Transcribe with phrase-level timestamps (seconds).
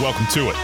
[0.00, 0.54] Welcome to it.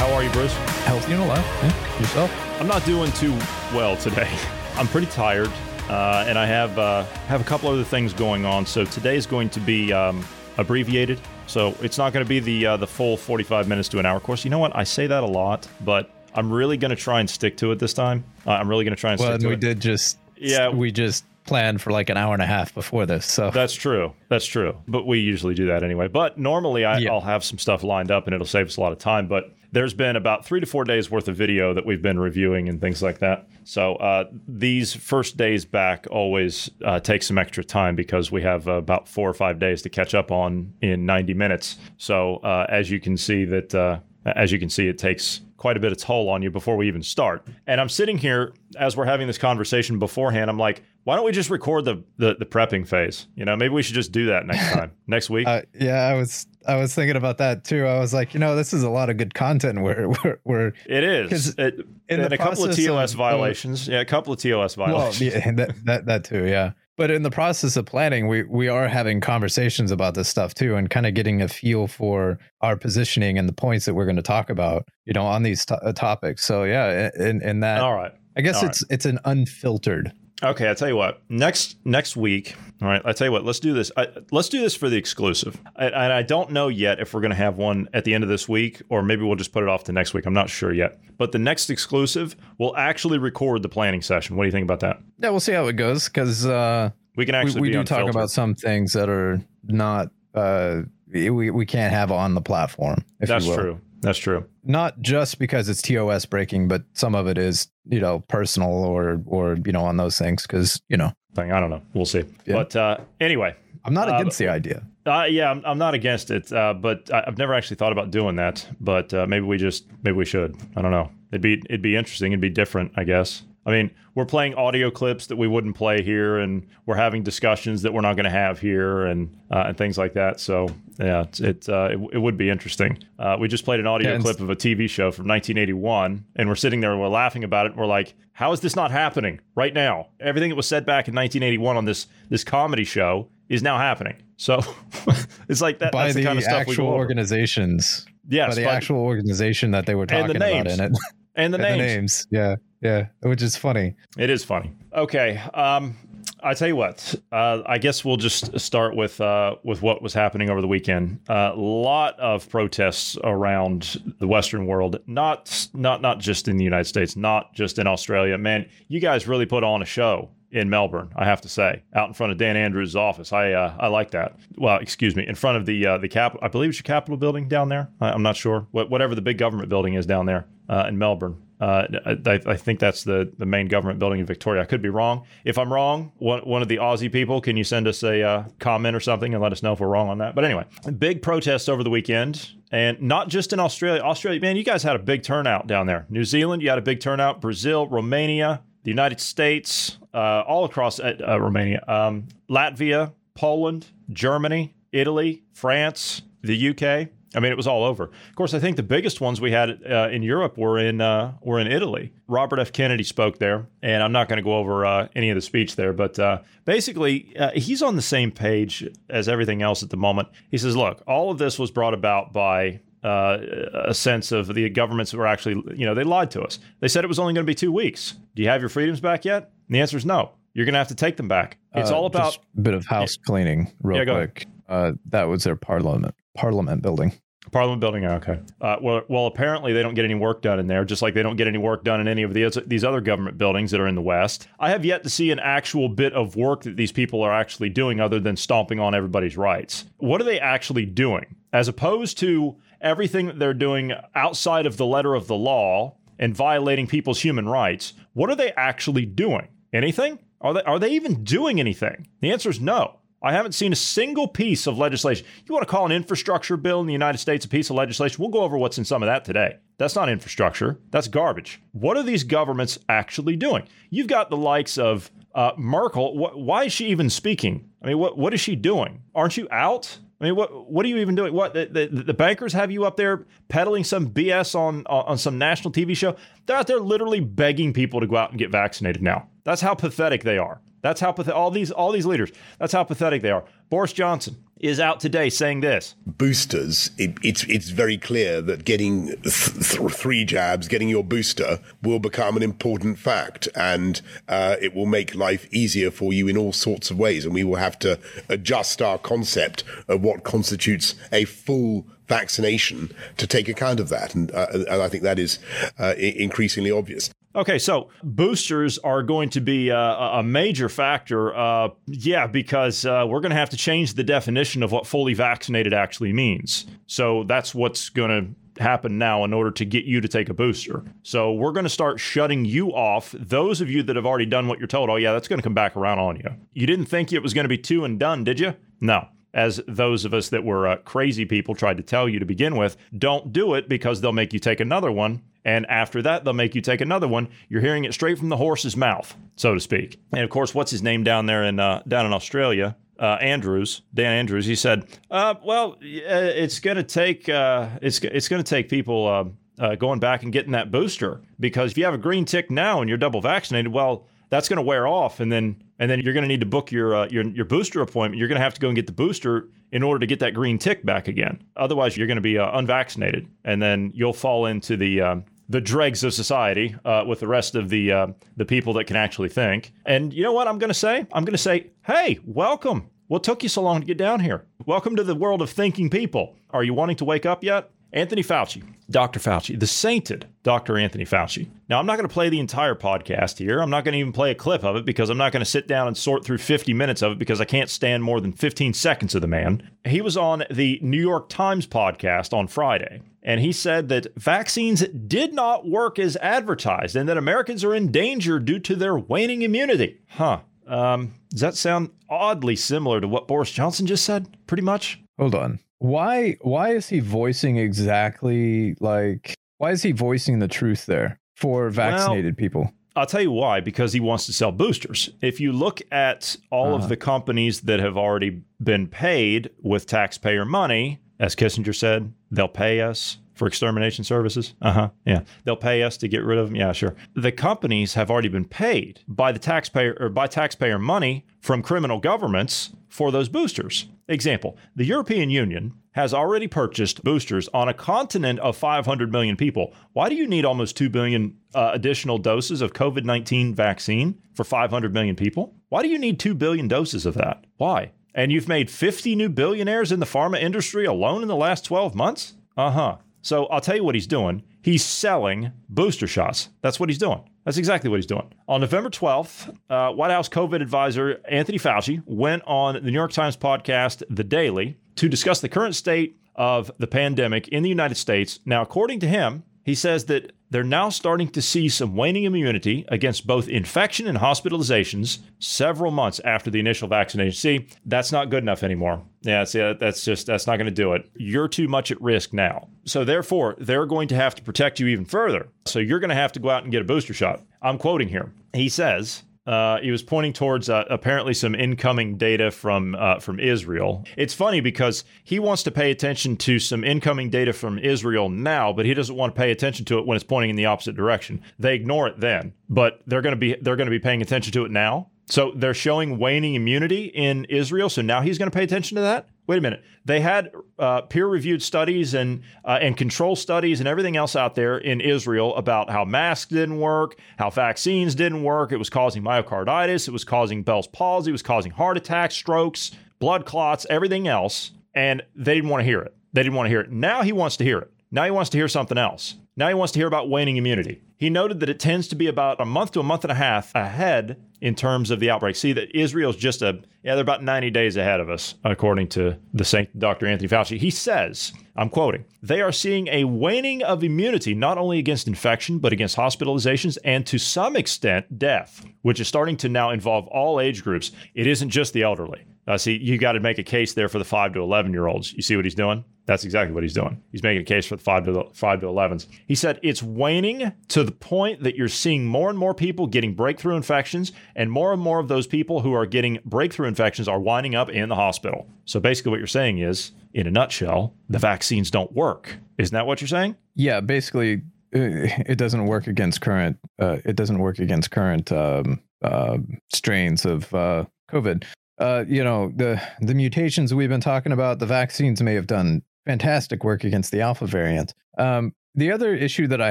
[0.00, 0.52] How are you, Bruce?
[0.82, 1.38] Healthy and alive.
[1.38, 2.00] Yeah.
[2.00, 2.60] Yourself?
[2.60, 3.30] I'm not doing too
[3.72, 4.28] well today.
[4.74, 5.52] I'm pretty tired,
[5.88, 8.66] uh, and I have uh, have a couple other things going on.
[8.66, 10.24] So today is going to be um,
[10.58, 11.20] abbreviated.
[11.46, 14.18] So it's not going to be the uh, the full 45 minutes to an hour
[14.18, 14.42] course.
[14.44, 14.74] You know what?
[14.74, 17.78] I say that a lot, but I'm really going to try and stick to it
[17.78, 18.24] this time.
[18.46, 19.56] Uh, I'm really going to try and Well, stick and to we it.
[19.56, 20.68] We did just Yeah.
[20.68, 23.26] we just planned for like an hour and a half before this.
[23.26, 24.14] So That's true.
[24.28, 24.76] That's true.
[24.88, 26.08] But we usually do that anyway.
[26.08, 27.12] But normally I, Yeah.
[27.12, 29.28] I'll have some stuff lined up and it'll save us a lot of time.
[29.28, 32.68] But there's been about three to four days worth of video that we've been reviewing
[32.68, 33.46] and things like that.
[33.64, 38.68] So uh, these first days back always uh, take some extra time because we have
[38.68, 41.76] uh, about four or five days to catch up on in 90 minutes.
[41.98, 45.78] So uh, as you can see that uh, as you can see, it takes quite
[45.78, 47.46] a bit of toll on you before we even start.
[47.66, 50.50] And I'm sitting here as we're having this conversation beforehand.
[50.50, 53.28] I'm like, why don't we just record the the, the prepping phase?
[53.34, 55.48] You know, maybe we should just do that next time, next week.
[55.48, 57.86] uh, yeah, I was I was thinking about that too.
[57.86, 59.80] I was like, you know, this is a lot of good content.
[59.80, 61.54] Where we're, we're it is.
[61.56, 63.88] It, in and a couple of TOS of- violations.
[63.88, 65.34] yeah, a couple of TOS well, violations.
[65.34, 66.72] yeah, that, that that too, yeah.
[66.96, 70.76] But in the process of planning, we we are having conversations about this stuff too,
[70.76, 74.16] and kind of getting a feel for our positioning and the points that we're going
[74.16, 76.44] to talk about, you know, on these to- uh, topics.
[76.44, 78.12] So yeah, in in that, All right.
[78.36, 80.12] I guess all it's it's an unfiltered.
[80.42, 81.22] Okay, I tell you what.
[81.28, 83.00] Next next week, all right.
[83.04, 83.44] I tell you what.
[83.44, 83.92] Let's do this.
[83.96, 85.60] I, let's do this for the exclusive.
[85.76, 88.24] I, and I don't know yet if we're going to have one at the end
[88.24, 90.26] of this week, or maybe we'll just put it off to next week.
[90.26, 90.98] I'm not sure yet.
[91.16, 94.36] But the next exclusive, we'll actually record the planning session.
[94.36, 95.00] What do you think about that?
[95.18, 98.08] Yeah, we'll see how it goes because uh, We can actually we be do talk
[98.10, 103.04] about some things that are not uh, we we can't have on the platform.
[103.20, 103.80] If That's true.
[104.00, 104.46] That's true.
[104.64, 109.20] Not just because it's TOS breaking, but some of it is you know personal or
[109.26, 111.50] or you know on those things because you know Thing.
[111.50, 111.82] I don't know.
[111.94, 112.22] We'll see.
[112.46, 112.54] Yeah.
[112.54, 114.84] But uh, anyway, I'm not Uh, against the idea.
[115.04, 118.12] Uh, yeah, I'm, I'm not against it, uh, but I- I've never actually thought about
[118.12, 118.64] doing that.
[118.80, 120.56] But uh, maybe we just maybe we should.
[120.76, 121.10] I don't know.
[121.32, 122.30] It'd be it'd be interesting.
[122.32, 123.42] It'd be different, I guess.
[123.66, 127.82] I mean, we're playing audio clips that we wouldn't play here, and we're having discussions
[127.82, 130.38] that we're not going to have here, and uh, and things like that.
[130.40, 130.68] So
[130.98, 132.98] yeah, it's, it, uh, it it would be interesting.
[133.18, 136.48] Uh, we just played an audio Yeah, clip of a TV show from 1981, and
[136.48, 137.72] we're sitting there and we're laughing about it.
[137.72, 140.08] And we're like, how is this not happening right now?
[140.20, 144.16] Everything that was said back in 1981 on this this comedy show is now happening.
[144.36, 144.60] So
[145.48, 145.92] it's like that.
[145.92, 146.98] by that's the, the, kind of stuff we actual go over.
[146.98, 150.92] organizations, Yes, by the but- actual organization that they were talking about in it,
[151.36, 151.62] and the And names.
[151.62, 153.96] the names, yeah, yeah, which is funny.
[154.18, 154.72] It is funny.
[154.92, 155.38] Okay.
[155.54, 155.96] Um,
[156.42, 157.14] I tell you what.
[157.32, 161.20] Uh, I guess we'll just start with uh, with what was happening over the weekend.
[161.28, 165.00] A lot of protests around the Western world.
[165.06, 167.16] Not not not just in the United States.
[167.16, 168.36] Not just in Australia.
[168.36, 171.10] Man, you guys really put on a show in Melbourne.
[171.16, 173.32] I have to say, out in front of Dan Andrews' office.
[173.32, 174.36] I uh, I like that.
[174.56, 176.36] Well, excuse me, in front of the uh, the cap.
[176.40, 177.88] I believe it's your Capitol building down there.
[178.00, 178.66] I, I'm not sure.
[178.70, 181.42] What, whatever the big government building is down there uh, in Melbourne.
[181.60, 181.86] Uh,
[182.26, 184.62] I, I think that's the, the main government building in Victoria.
[184.62, 185.24] I could be wrong.
[185.44, 188.44] If I'm wrong, one, one of the Aussie people, can you send us a uh,
[188.58, 190.34] comment or something and let us know if we're wrong on that?
[190.34, 190.64] But anyway,
[190.98, 192.50] big protests over the weekend.
[192.70, 194.02] And not just in Australia.
[194.02, 196.06] Australia, man, you guys had a big turnout down there.
[196.10, 197.40] New Zealand, you had a big turnout.
[197.40, 204.74] Brazil, Romania, the United States, uh, all across uh, uh, Romania, um, Latvia, Poland, Germany,
[204.92, 207.08] Italy, France, the UK.
[207.36, 208.04] I mean, it was all over.
[208.04, 211.32] Of course, I think the biggest ones we had uh, in Europe were in uh,
[211.42, 212.12] were in Italy.
[212.28, 212.72] Robert F.
[212.72, 215.74] Kennedy spoke there, and I'm not going to go over uh, any of the speech
[215.74, 216.16] there, but
[216.64, 220.28] basically, he's on the same page as everything else at the moment.
[220.48, 223.38] He says, "Look, all of this was brought about by." Uh,
[223.74, 226.58] a sense of the governments were actually, you know, they lied to us.
[226.80, 228.14] They said it was only going to be two weeks.
[228.34, 229.50] Do you have your freedoms back yet?
[229.68, 230.30] And the answer is no.
[230.54, 231.58] You're going to have to take them back.
[231.74, 234.46] It's Uh, all about a bit of house cleaning, real Yeah, quick.
[234.68, 237.12] Uh, that was their parliament parliament building.
[237.52, 238.06] Parliament building.
[238.06, 238.40] Okay.
[238.60, 241.22] Uh, well, well, apparently they don't get any work done in there, just like they
[241.22, 243.86] don't get any work done in any of the, these other government buildings that are
[243.86, 244.48] in the West.
[244.58, 247.68] I have yet to see an actual bit of work that these people are actually
[247.68, 249.84] doing other than stomping on everybody's rights.
[249.98, 251.26] What are they actually doing?
[251.52, 256.36] As opposed to everything that they're doing outside of the letter of the law and
[256.36, 259.48] violating people's human rights, What are they actually doing?
[259.72, 260.20] Anything?
[260.40, 262.06] Are they are they even doing anything?
[262.20, 263.00] The answer is no.
[263.22, 265.26] I haven't seen a single piece of legislation.
[265.46, 268.20] You want to call an infrastructure bill in the United States a piece of legislation?
[268.20, 269.56] We'll go over what's in some of that today.
[269.78, 270.78] That's not infrastructure.
[270.90, 271.62] That's garbage.
[271.72, 273.66] What are these governments actually doing?
[273.88, 276.14] You've got the likes of uh, Merkel.
[276.14, 277.70] Wh- why is she even speaking?
[277.82, 279.02] I mean, what what is she doing?
[279.14, 279.98] Aren't you out?
[280.24, 281.34] I mean, what what are you even doing?
[281.34, 285.36] What the, the, the, bankers have you up there peddling some BS on on some
[285.36, 286.16] national TV show?
[286.46, 289.28] They're out there literally begging people to go out and get vaccinated now.
[289.44, 290.62] That's how pathetic they are.
[290.80, 292.32] That's how pathetic all these all these leaders.
[292.58, 293.44] That's how pathetic they are.
[293.68, 296.90] Boris Johnson is out today saying this: boosters.
[296.98, 301.98] It, it's it's very clear that getting th- th- three jabs, getting your booster, will
[301.98, 306.52] become an important fact, and uh, it will make life easier for you in all
[306.52, 307.24] sorts of ways.
[307.24, 313.26] And we will have to adjust our concept of what constitutes a full vaccination to
[313.26, 314.14] take account of that.
[314.14, 315.38] And, uh, and I think that is
[315.78, 317.10] uh, increasingly obvious.
[317.36, 321.34] Okay, so boosters are going to be uh, a, a major factor.
[321.34, 325.14] Uh, yeah, because uh, we're going to have to change the definition of what fully
[325.14, 326.66] vaccinated actually means.
[326.86, 330.34] So that's what's going to happen now in order to get you to take a
[330.34, 330.84] booster.
[331.02, 333.12] So we're going to start shutting you off.
[333.18, 335.42] Those of you that have already done what you're told, oh, yeah, that's going to
[335.42, 336.30] come back around on you.
[336.52, 338.54] You didn't think it was going to be two and done, did you?
[338.80, 342.24] No as those of us that were uh, crazy people tried to tell you to
[342.24, 342.76] begin with.
[342.96, 345.22] Don't do it because they'll make you take another one.
[345.44, 347.28] And after that, they'll make you take another one.
[347.50, 350.00] You're hearing it straight from the horse's mouth, so to speak.
[350.12, 352.76] And of course, what's his name down there in uh, down in Australia?
[352.98, 358.28] Uh, Andrews, Dan Andrews, he said, uh, "Well, it's going to take uh, it's it's
[358.28, 359.24] going to take people uh,
[359.62, 362.80] uh, going back and getting that booster because if you have a green tick now
[362.80, 366.12] and you're double vaccinated, well, that's going to wear off, and then and then you're
[366.12, 368.18] going to need to book your uh, your your booster appointment.
[368.18, 370.34] You're going to have to go and get the booster in order to get that
[370.34, 371.42] green tick back again.
[371.56, 375.60] Otherwise, you're going to be uh, unvaccinated, and then you'll fall into the um, the
[375.60, 379.28] dregs of society uh, with the rest of the uh, the people that can actually
[379.28, 379.72] think.
[379.86, 381.06] And you know what I'm going to say?
[381.12, 382.90] I'm going to say, hey, welcome.
[383.06, 384.46] What took you so long to get down here?
[384.64, 386.36] Welcome to the world of thinking people.
[386.50, 387.70] Are you wanting to wake up yet?
[387.94, 388.60] Anthony Fauci,
[388.90, 389.20] Dr.
[389.20, 390.76] Fauci, the sainted Dr.
[390.76, 391.48] Anthony Fauci.
[391.68, 393.60] Now, I'm not going to play the entire podcast here.
[393.60, 395.50] I'm not going to even play a clip of it because I'm not going to
[395.50, 398.32] sit down and sort through 50 minutes of it because I can't stand more than
[398.32, 399.70] 15 seconds of the man.
[399.84, 404.80] He was on the New York Times podcast on Friday, and he said that vaccines
[404.88, 409.42] did not work as advertised and that Americans are in danger due to their waning
[409.42, 410.00] immunity.
[410.08, 410.40] Huh.
[410.66, 414.36] Um, does that sound oddly similar to what Boris Johnson just said?
[414.48, 415.00] Pretty much.
[415.16, 420.86] Hold on why why is he voicing exactly like why is he voicing the truth
[420.86, 422.72] there for vaccinated well, people?
[422.96, 425.10] I'll tell you why because he wants to sell boosters.
[425.20, 426.84] If you look at all uh-huh.
[426.84, 432.48] of the companies that have already been paid with taxpayer money, as Kissinger said, they'll
[432.48, 434.54] pay us for extermination services.
[434.62, 434.90] Uh huh.
[435.04, 435.22] Yeah.
[435.44, 436.56] They'll pay us to get rid of them.
[436.56, 436.94] Yeah, sure.
[437.14, 441.98] The companies have already been paid by the taxpayer or by taxpayer money from criminal
[441.98, 443.86] governments for those boosters.
[444.06, 449.74] Example The European Union has already purchased boosters on a continent of 500 million people.
[449.94, 454.44] Why do you need almost 2 billion uh, additional doses of COVID 19 vaccine for
[454.44, 455.56] 500 million people?
[455.70, 457.44] Why do you need 2 billion doses of that?
[457.56, 457.90] Why?
[458.14, 461.96] And you've made 50 new billionaires in the pharma industry alone in the last 12
[461.96, 462.34] months?
[462.56, 462.96] Uh huh.
[463.24, 464.42] So I'll tell you what he's doing.
[464.60, 466.50] He's selling booster shots.
[466.60, 467.22] That's what he's doing.
[467.44, 468.30] That's exactly what he's doing.
[468.48, 473.12] On November 12th, uh, White House COVID advisor Anthony Fauci went on the New York
[473.12, 477.96] Times podcast, The Daily, to discuss the current state of the pandemic in the United
[477.96, 478.40] States.
[478.44, 482.84] Now, according to him, he says that they're now starting to see some waning immunity
[482.88, 487.32] against both infection and hospitalizations several months after the initial vaccination.
[487.32, 489.02] See, that's not good enough anymore.
[489.22, 491.10] Yeah, see, that's just that's not going to do it.
[491.16, 492.68] You're too much at risk now.
[492.84, 495.48] So therefore, they're going to have to protect you even further.
[495.64, 497.42] So you're going to have to go out and get a booster shot.
[497.62, 498.30] I'm quoting here.
[498.52, 503.38] He says, uh, he was pointing towards uh, apparently some incoming data from uh, from
[503.38, 504.04] Israel.
[504.16, 508.72] It's funny because he wants to pay attention to some incoming data from Israel now,
[508.72, 510.96] but he doesn't want to pay attention to it when it's pointing in the opposite
[510.96, 511.42] direction.
[511.58, 514.52] They ignore it then, but they're going to be they're going to be paying attention
[514.52, 515.10] to it now.
[515.26, 517.88] So they're showing waning immunity in Israel.
[517.88, 519.28] So now he's going to pay attention to that.
[519.46, 519.82] Wait a minute.
[520.06, 524.78] They had uh, peer-reviewed studies and uh, and control studies and everything else out there
[524.78, 528.72] in Israel about how masks didn't work, how vaccines didn't work.
[528.72, 530.08] It was causing myocarditis.
[530.08, 531.30] It was causing Bell's palsy.
[531.30, 534.72] It was causing heart attacks, strokes, blood clots, everything else.
[534.94, 536.14] And they didn't want to hear it.
[536.32, 536.90] They didn't want to hear it.
[536.90, 537.90] Now he wants to hear it.
[538.10, 539.34] Now he wants to hear something else.
[539.56, 541.02] Now he wants to hear about waning immunity.
[541.24, 543.34] He noted that it tends to be about a month to a month and a
[543.34, 545.56] half ahead in terms of the outbreak.
[545.56, 549.38] See that Israel's just a yeah, they're about 90 days ahead of us, according to
[549.54, 550.26] the Saint Dr.
[550.26, 550.76] Anthony Fauci.
[550.76, 555.78] He says, I'm quoting, they are seeing a waning of immunity not only against infection,
[555.78, 560.60] but against hospitalizations and to some extent death, which is starting to now involve all
[560.60, 561.10] age groups.
[561.34, 562.44] It isn't just the elderly.
[562.66, 565.06] Uh, see, you got to make a case there for the five to 11 year
[565.06, 565.32] olds.
[565.32, 566.04] You see what he's doing?
[566.26, 567.22] That's exactly what he's doing.
[567.32, 569.26] He's making a case for the five to five to 11s.
[569.46, 573.34] He said it's waning to the point that you're seeing more and more people getting
[573.34, 577.38] breakthrough infections, and more and more of those people who are getting breakthrough infections are
[577.38, 578.66] winding up in the hospital.
[578.86, 582.56] So basically, what you're saying is, in a nutshell, the vaccines don't work.
[582.78, 583.56] Isn't that what you're saying?
[583.74, 584.62] Yeah, basically,
[584.94, 586.78] uh, it doesn't work against current.
[586.98, 589.58] Uh, it doesn't work against current um, uh,
[589.92, 591.64] strains of uh, COVID
[591.98, 596.02] uh, you know, the the mutations we've been talking about, the vaccines may have done
[596.26, 598.14] fantastic work against the alpha variant.
[598.38, 599.90] Um, the other issue that I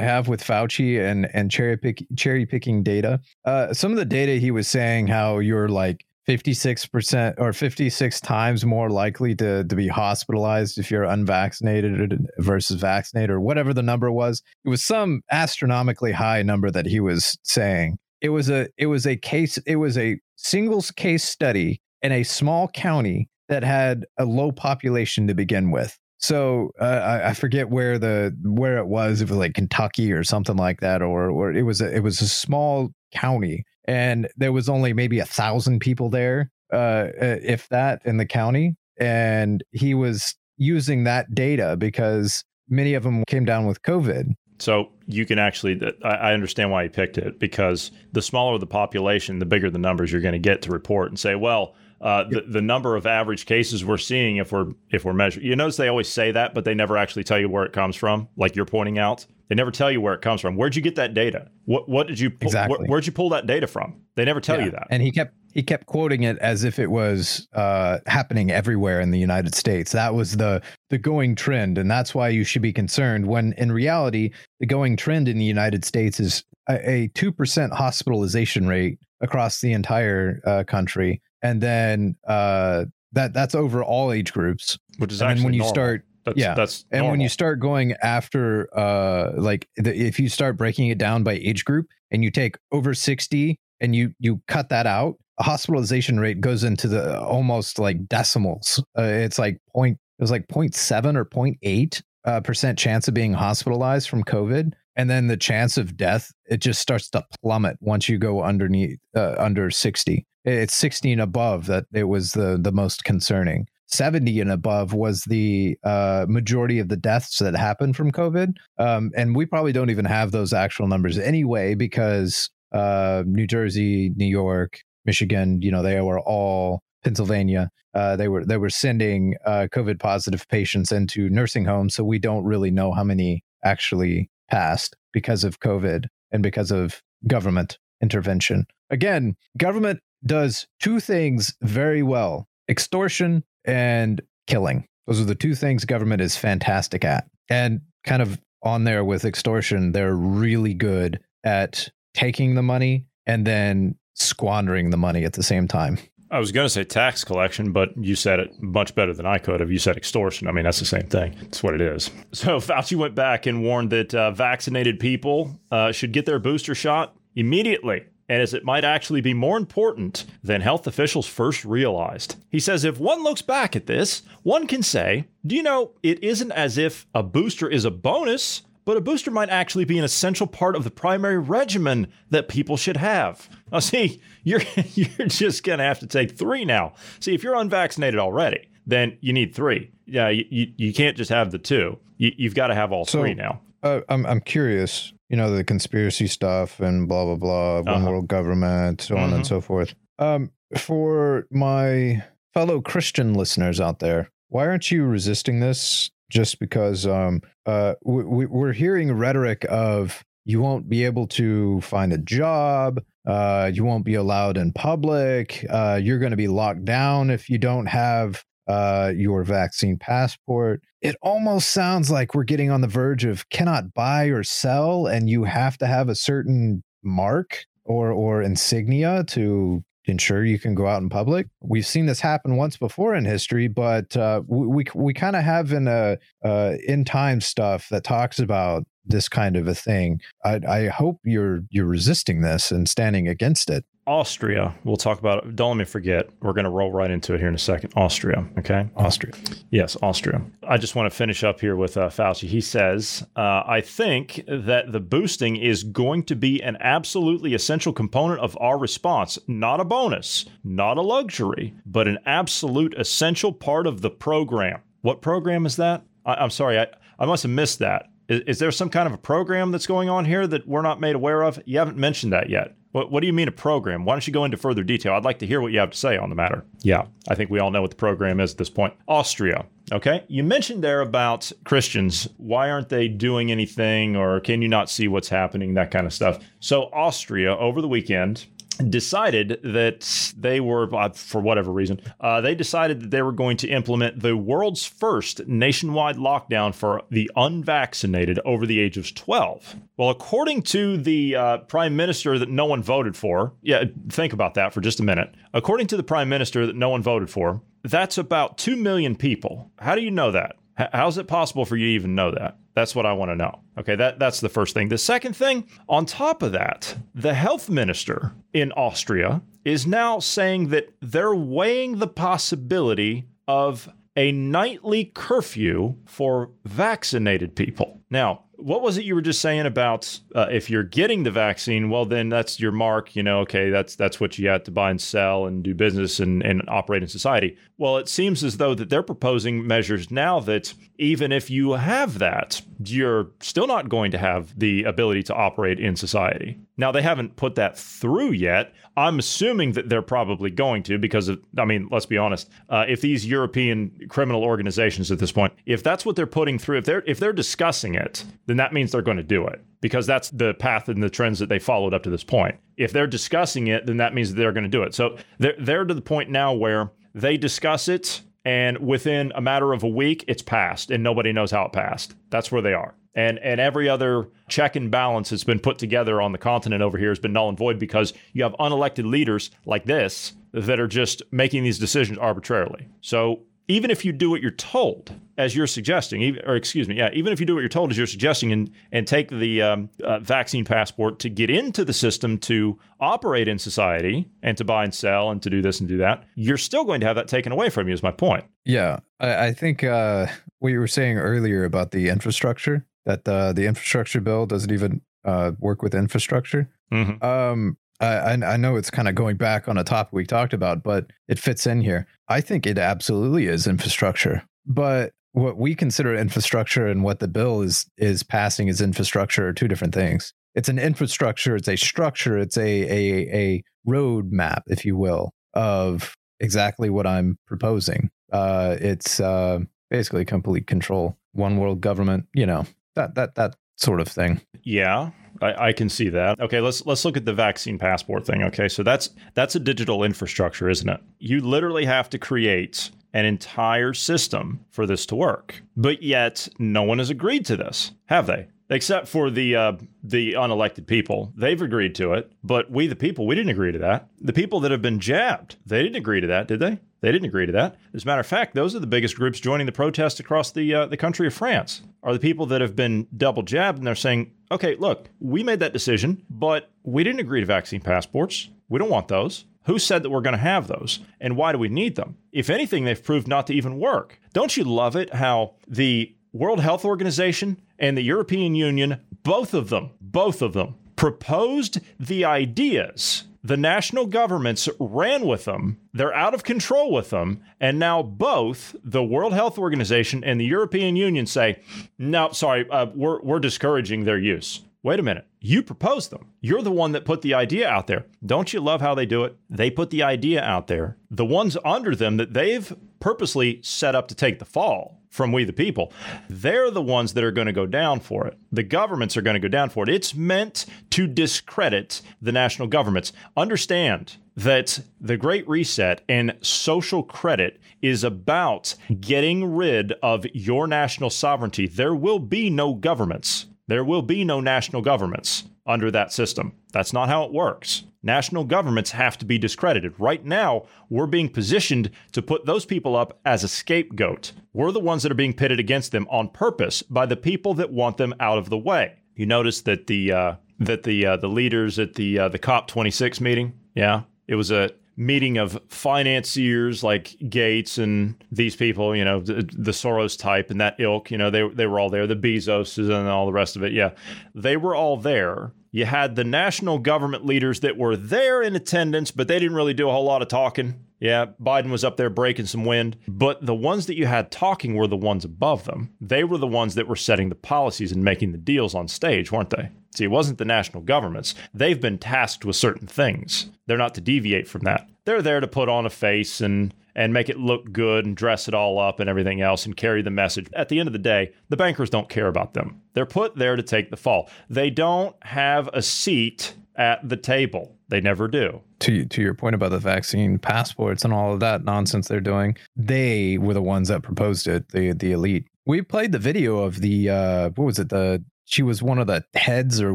[0.00, 4.36] have with Fauci and and cherry pick cherry picking data, uh, some of the data
[4.36, 9.88] he was saying how you're like 56% or 56 times more likely to, to be
[9.88, 14.42] hospitalized if you're unvaccinated versus vaccinated or whatever the number was.
[14.64, 17.98] It was some astronomically high number that he was saying.
[18.22, 22.22] It was a it was a case it was a single case study in a
[22.22, 25.98] small county that had a low population to begin with.
[26.18, 29.20] So uh, I, I, forget where the where it was.
[29.20, 32.20] It was like Kentucky or something like that, or or it was a, it was
[32.20, 36.76] a small county, and there was only maybe a thousand people there, uh,
[37.20, 38.76] uh if that, in the county.
[38.98, 44.28] And he was using that data because many of them came down with COVID.
[44.58, 49.38] So you can actually, I understand why he picked it because the smaller the population,
[49.38, 52.42] the bigger the numbers you're going to get to report and say, well, uh, the,
[52.42, 55.46] the number of average cases we're seeing if we're if we're measuring.
[55.46, 57.96] You notice they always say that, but they never actually tell you where it comes
[57.96, 58.28] from.
[58.36, 60.56] Like you're pointing out, they never tell you where it comes from.
[60.56, 61.50] Where'd you get that data?
[61.64, 62.86] What what did you pull, exactly?
[62.86, 64.02] Wh- where'd you pull that data from?
[64.16, 64.64] They never tell yeah.
[64.66, 64.86] you that.
[64.90, 69.10] And he kept he kept quoting it as if it was uh, happening everywhere in
[69.10, 69.92] the United States.
[69.92, 70.60] That was the
[70.94, 73.26] the going trend, and that's why you should be concerned.
[73.26, 78.68] When in reality, the going trend in the United States is a two percent hospitalization
[78.68, 84.78] rate across the entire uh, country, and then uh, that that's over all age groups.
[84.98, 85.74] Which is and actually when you normal.
[85.74, 86.04] start.
[86.24, 90.56] That's, yeah, that's and when you start going after, uh, like the, if you start
[90.56, 94.68] breaking it down by age group, and you take over sixty, and you you cut
[94.68, 98.82] that out, a hospitalization rate goes into the almost like decimals.
[98.96, 103.34] Uh, it's like point it was like 0.7 or 0.8 uh, percent chance of being
[103.34, 108.08] hospitalized from COVID, and then the chance of death it just starts to plummet once
[108.08, 112.72] you go underneath uh, under 60 it's 60 and above that it was the the
[112.72, 113.66] most concerning.
[113.86, 118.56] 70 and above was the uh, majority of the deaths that happened from covid.
[118.78, 124.10] Um, and we probably don't even have those actual numbers anyway because uh, new jersey
[124.16, 129.34] new york michigan you know they were all pennsylvania uh, they were they were sending
[129.46, 134.28] uh, covid positive patients into nursing homes so we don't really know how many actually
[134.50, 142.02] passed because of covid and because of government intervention again government does two things very
[142.02, 144.86] well extortion and killing.
[145.06, 147.26] Those are the two things government is fantastic at.
[147.48, 153.46] And kind of on there with extortion, they're really good at taking the money and
[153.46, 155.98] then squandering the money at the same time.
[156.34, 159.38] I was going to say tax collection, but you said it much better than I
[159.38, 159.70] could have.
[159.70, 160.48] You said extortion.
[160.48, 161.36] I mean, that's the same thing.
[161.40, 162.10] That's what it is.
[162.32, 166.74] So Fauci went back and warned that uh, vaccinated people uh, should get their booster
[166.74, 172.36] shot immediately and as it might actually be more important than health officials first realized.
[172.50, 176.22] He says if one looks back at this, one can say, do you know, it
[176.24, 180.04] isn't as if a booster is a bonus, but a booster might actually be an
[180.04, 183.48] essential part of the primary regimen that people should have.
[183.72, 184.62] Now, see, you're,
[184.94, 186.94] you're just going to have to take three now.
[187.20, 189.90] See, if you're unvaccinated already, then you need three.
[190.06, 191.98] Yeah, you, you, you can't just have the two.
[192.18, 193.60] You, have got to have all so, three now.
[193.82, 198.10] Uh, I'm, I'm curious you know, the conspiracy stuff and blah blah blah, one uh-huh.
[198.10, 199.42] world government, so on and mm-hmm.
[199.42, 199.94] so forth.
[200.18, 202.22] Um, for my
[202.52, 206.10] fellow Christian listeners out there, why aren't you resisting this?
[206.30, 212.12] Just because um, uh, we, we're hearing rhetoric of you won't be able to find
[212.12, 216.84] a job, uh, you won't be allowed in public, uh, you're going to be locked
[216.84, 220.82] down if you don't have uh, your vaccine passport.
[221.00, 225.28] It almost sounds like we're getting on the verge of cannot buy or sell, and
[225.28, 230.86] you have to have a certain mark or or insignia to ensure you can go
[230.86, 231.46] out in public.
[231.60, 235.44] We've seen this happen once before in history, but uh, we we, we kind of
[235.44, 240.20] have in a uh, in time stuff that talks about this kind of a thing.
[240.44, 243.84] I, I hope you're you're resisting this and standing against it.
[244.06, 244.74] Austria.
[244.84, 245.56] We'll talk about it.
[245.56, 246.28] Don't let me forget.
[246.42, 247.92] We're going to roll right into it here in a second.
[247.96, 248.46] Austria.
[248.58, 248.88] Okay.
[248.96, 249.32] Austria.
[249.70, 250.42] Yes, Austria.
[250.66, 252.48] I just want to finish up here with uh, Fauci.
[252.48, 257.92] He says, uh, I think that the boosting is going to be an absolutely essential
[257.92, 263.86] component of our response, not a bonus, not a luxury, but an absolute essential part
[263.86, 264.80] of the program.
[265.00, 266.02] What program is that?
[266.26, 266.78] I, am sorry.
[266.78, 266.86] I,
[267.18, 268.10] I must have missed that.
[268.28, 271.00] Is, is there some kind of a program that's going on here that we're not
[271.00, 271.60] made aware of?
[271.64, 272.74] You haven't mentioned that yet.
[272.94, 274.04] What, what do you mean a program?
[274.04, 275.14] Why don't you go into further detail?
[275.14, 276.64] I'd like to hear what you have to say on the matter.
[276.82, 278.94] Yeah, I think we all know what the program is at this point.
[279.08, 279.66] Austria.
[279.90, 280.22] Okay.
[280.28, 282.28] You mentioned there about Christians.
[282.36, 285.74] Why aren't they doing anything or can you not see what's happening?
[285.74, 286.38] That kind of stuff.
[286.60, 292.54] So, Austria over the weekend decided that they were, uh, for whatever reason, uh, they
[292.54, 298.38] decided that they were going to implement the world's first nationwide lockdown for the unvaccinated
[298.44, 299.76] over the age of 12.
[299.96, 304.54] Well, according to the uh, prime minister that no one voted for, yeah, think about
[304.54, 305.34] that for just a minute.
[305.52, 309.70] According to the prime minister that no one voted for, that's about 2 million people.
[309.78, 310.56] How do you know that?
[310.76, 312.58] How is it possible for you to even know that?
[312.74, 313.60] That's what I want to know.
[313.78, 314.88] Okay, that, that's the first thing.
[314.88, 320.68] The second thing, on top of that, the health minister in Austria is now saying
[320.68, 328.00] that they're weighing the possibility of a nightly curfew for vaccinated people.
[328.10, 331.90] Now, what was it you were just saying about uh, if you're getting the vaccine?
[331.90, 333.14] Well, then that's your mark.
[333.16, 336.20] You know, okay, that's that's what you have to buy and sell and do business
[336.20, 337.56] and, and operate in society.
[337.76, 342.18] Well, it seems as though that they're proposing measures now that even if you have
[342.20, 346.58] that, you're still not going to have the ability to operate in society.
[346.76, 348.72] Now, they haven't put that through yet.
[348.96, 352.48] I'm assuming that they're probably going to because, of, I mean, let's be honest.
[352.68, 356.78] Uh, if these European criminal organizations at this point, if that's what they're putting through,
[356.78, 360.06] if they're if they're discussing it, then that means they're going to do it because
[360.06, 362.56] that's the path and the trends that they followed up to this point.
[362.76, 364.94] If they're discussing it, then that means they're going to do it.
[364.94, 369.72] So they're they're to the point now where they discuss it and within a matter
[369.72, 372.94] of a week it's passed and nobody knows how it passed that's where they are
[373.14, 376.98] and and every other check and balance that's been put together on the continent over
[376.98, 380.88] here has been null and void because you have unelected leaders like this that are
[380.88, 385.66] just making these decisions arbitrarily so even if you do what you're told, as you're
[385.66, 388.52] suggesting, or excuse me, yeah, even if you do what you're told as you're suggesting
[388.52, 393.48] and, and take the um, uh, vaccine passport to get into the system to operate
[393.48, 396.58] in society and to buy and sell and to do this and do that, you're
[396.58, 398.44] still going to have that taken away from you, is my point.
[398.64, 399.00] Yeah.
[399.18, 400.26] I, I think uh,
[400.58, 405.00] what you were saying earlier about the infrastructure, that uh, the infrastructure bill doesn't even
[405.24, 406.68] uh, work with infrastructure.
[406.92, 407.24] Mm-hmm.
[407.24, 410.82] Um, I, I know it's kind of going back on a topic we talked about,
[410.82, 412.06] but it fits in here.
[412.28, 414.42] I think it absolutely is infrastructure.
[414.66, 419.52] But what we consider infrastructure and what the bill is is passing is infrastructure are
[419.52, 420.32] two different things.
[420.54, 425.32] It's an infrastructure, it's a structure, it's a a a road map, if you will,
[425.54, 428.10] of exactly what I'm proposing.
[428.32, 434.00] Uh, it's uh, basically complete control, one world government, you know, that that that sort
[434.00, 434.40] of thing.
[434.62, 436.40] Yeah, I, I, can see that.
[436.40, 438.42] Okay, let's let's look at the vaccine passport thing.
[438.44, 441.00] Okay, so that's that's a digital infrastructure, isn't it?
[441.18, 446.82] You literally have to create an entire system for this to work, but yet no
[446.82, 448.48] one has agreed to this, have they?
[448.70, 452.32] Except for the uh, the unelected people, they've agreed to it.
[452.42, 454.08] But we, the people, we didn't agree to that.
[454.20, 456.80] The people that have been jabbed, they didn't agree to that, did they?
[457.04, 457.76] They didn't agree to that.
[457.92, 460.74] As a matter of fact, those are the biggest groups joining the protest across the
[460.74, 461.82] uh, the country of France.
[462.02, 465.60] Are the people that have been double jabbed and they're saying, "Okay, look, we made
[465.60, 468.48] that decision, but we didn't agree to vaccine passports.
[468.70, 471.00] We don't want those." Who said that we're going to have those?
[471.20, 472.16] And why do we need them?
[472.32, 474.18] If anything, they've proved not to even work.
[474.32, 479.68] Don't you love it how the World Health Organization and the European Union, both of
[479.68, 485.78] them, both of them, proposed the ideas the national governments ran with them.
[485.92, 487.44] They're out of control with them.
[487.60, 491.60] And now both the World Health Organization and the European Union say,
[491.98, 494.62] no, sorry, uh, we're, we're discouraging their use.
[494.84, 495.26] Wait a minute.
[495.40, 496.28] You proposed them.
[496.42, 498.04] You're the one that put the idea out there.
[498.24, 499.34] Don't you love how they do it?
[499.48, 500.98] They put the idea out there.
[501.10, 502.70] The ones under them that they've
[503.00, 505.90] purposely set up to take the fall from we the people,
[506.28, 508.36] they're the ones that are going to go down for it.
[508.52, 509.88] The governments are going to go down for it.
[509.88, 513.12] It's meant to discredit the national governments.
[513.38, 521.08] Understand that the Great Reset and social credit is about getting rid of your national
[521.08, 521.68] sovereignty.
[521.68, 523.46] There will be no governments.
[523.66, 526.52] There will be no national governments under that system.
[526.72, 529.98] That's not how it works national governments have to be discredited.
[529.98, 534.32] Right now, we're being positioned to put those people up as a scapegoat.
[534.52, 537.72] We're the ones that are being pitted against them on purpose by the people that
[537.72, 538.96] want them out of the way.
[539.16, 542.68] You notice that the uh, that the uh, the leaders at the uh, the COP
[542.68, 549.04] 26 meeting, yeah, it was a meeting of financiers like Gates and these people, you
[549.04, 552.06] know, the, the, Soros type and that ilk, you know, they they were all there,
[552.06, 553.72] the Bezos and all the rest of it.
[553.72, 553.90] Yeah.
[554.34, 555.52] They were all there.
[555.72, 559.74] You had the national government leaders that were there in attendance, but they didn't really
[559.74, 560.84] do a whole lot of talking.
[561.00, 564.76] Yeah, Biden was up there breaking some wind, but the ones that you had talking
[564.76, 565.92] were the ones above them.
[566.00, 569.32] They were the ones that were setting the policies and making the deals on stage,
[569.32, 569.70] weren't they?
[569.94, 571.34] See, it wasn't the national governments.
[571.52, 573.50] They've been tasked with certain things.
[573.66, 574.88] They're not to deviate from that.
[575.04, 578.46] They're there to put on a face and and make it look good and dress
[578.46, 580.46] it all up and everything else and carry the message.
[580.54, 582.82] At the end of the day, the bankers don't care about them.
[582.92, 584.30] They're put there to take the fall.
[584.48, 587.76] They don't have a seat at the table.
[587.88, 588.60] They never do.
[588.80, 592.56] To to your point about the vaccine passports and all of that nonsense they're doing,
[592.76, 594.68] they were the ones that proposed it.
[594.70, 595.46] The the elite.
[595.66, 599.06] We played the video of the uh, what was it the she was one of
[599.06, 599.94] the heads or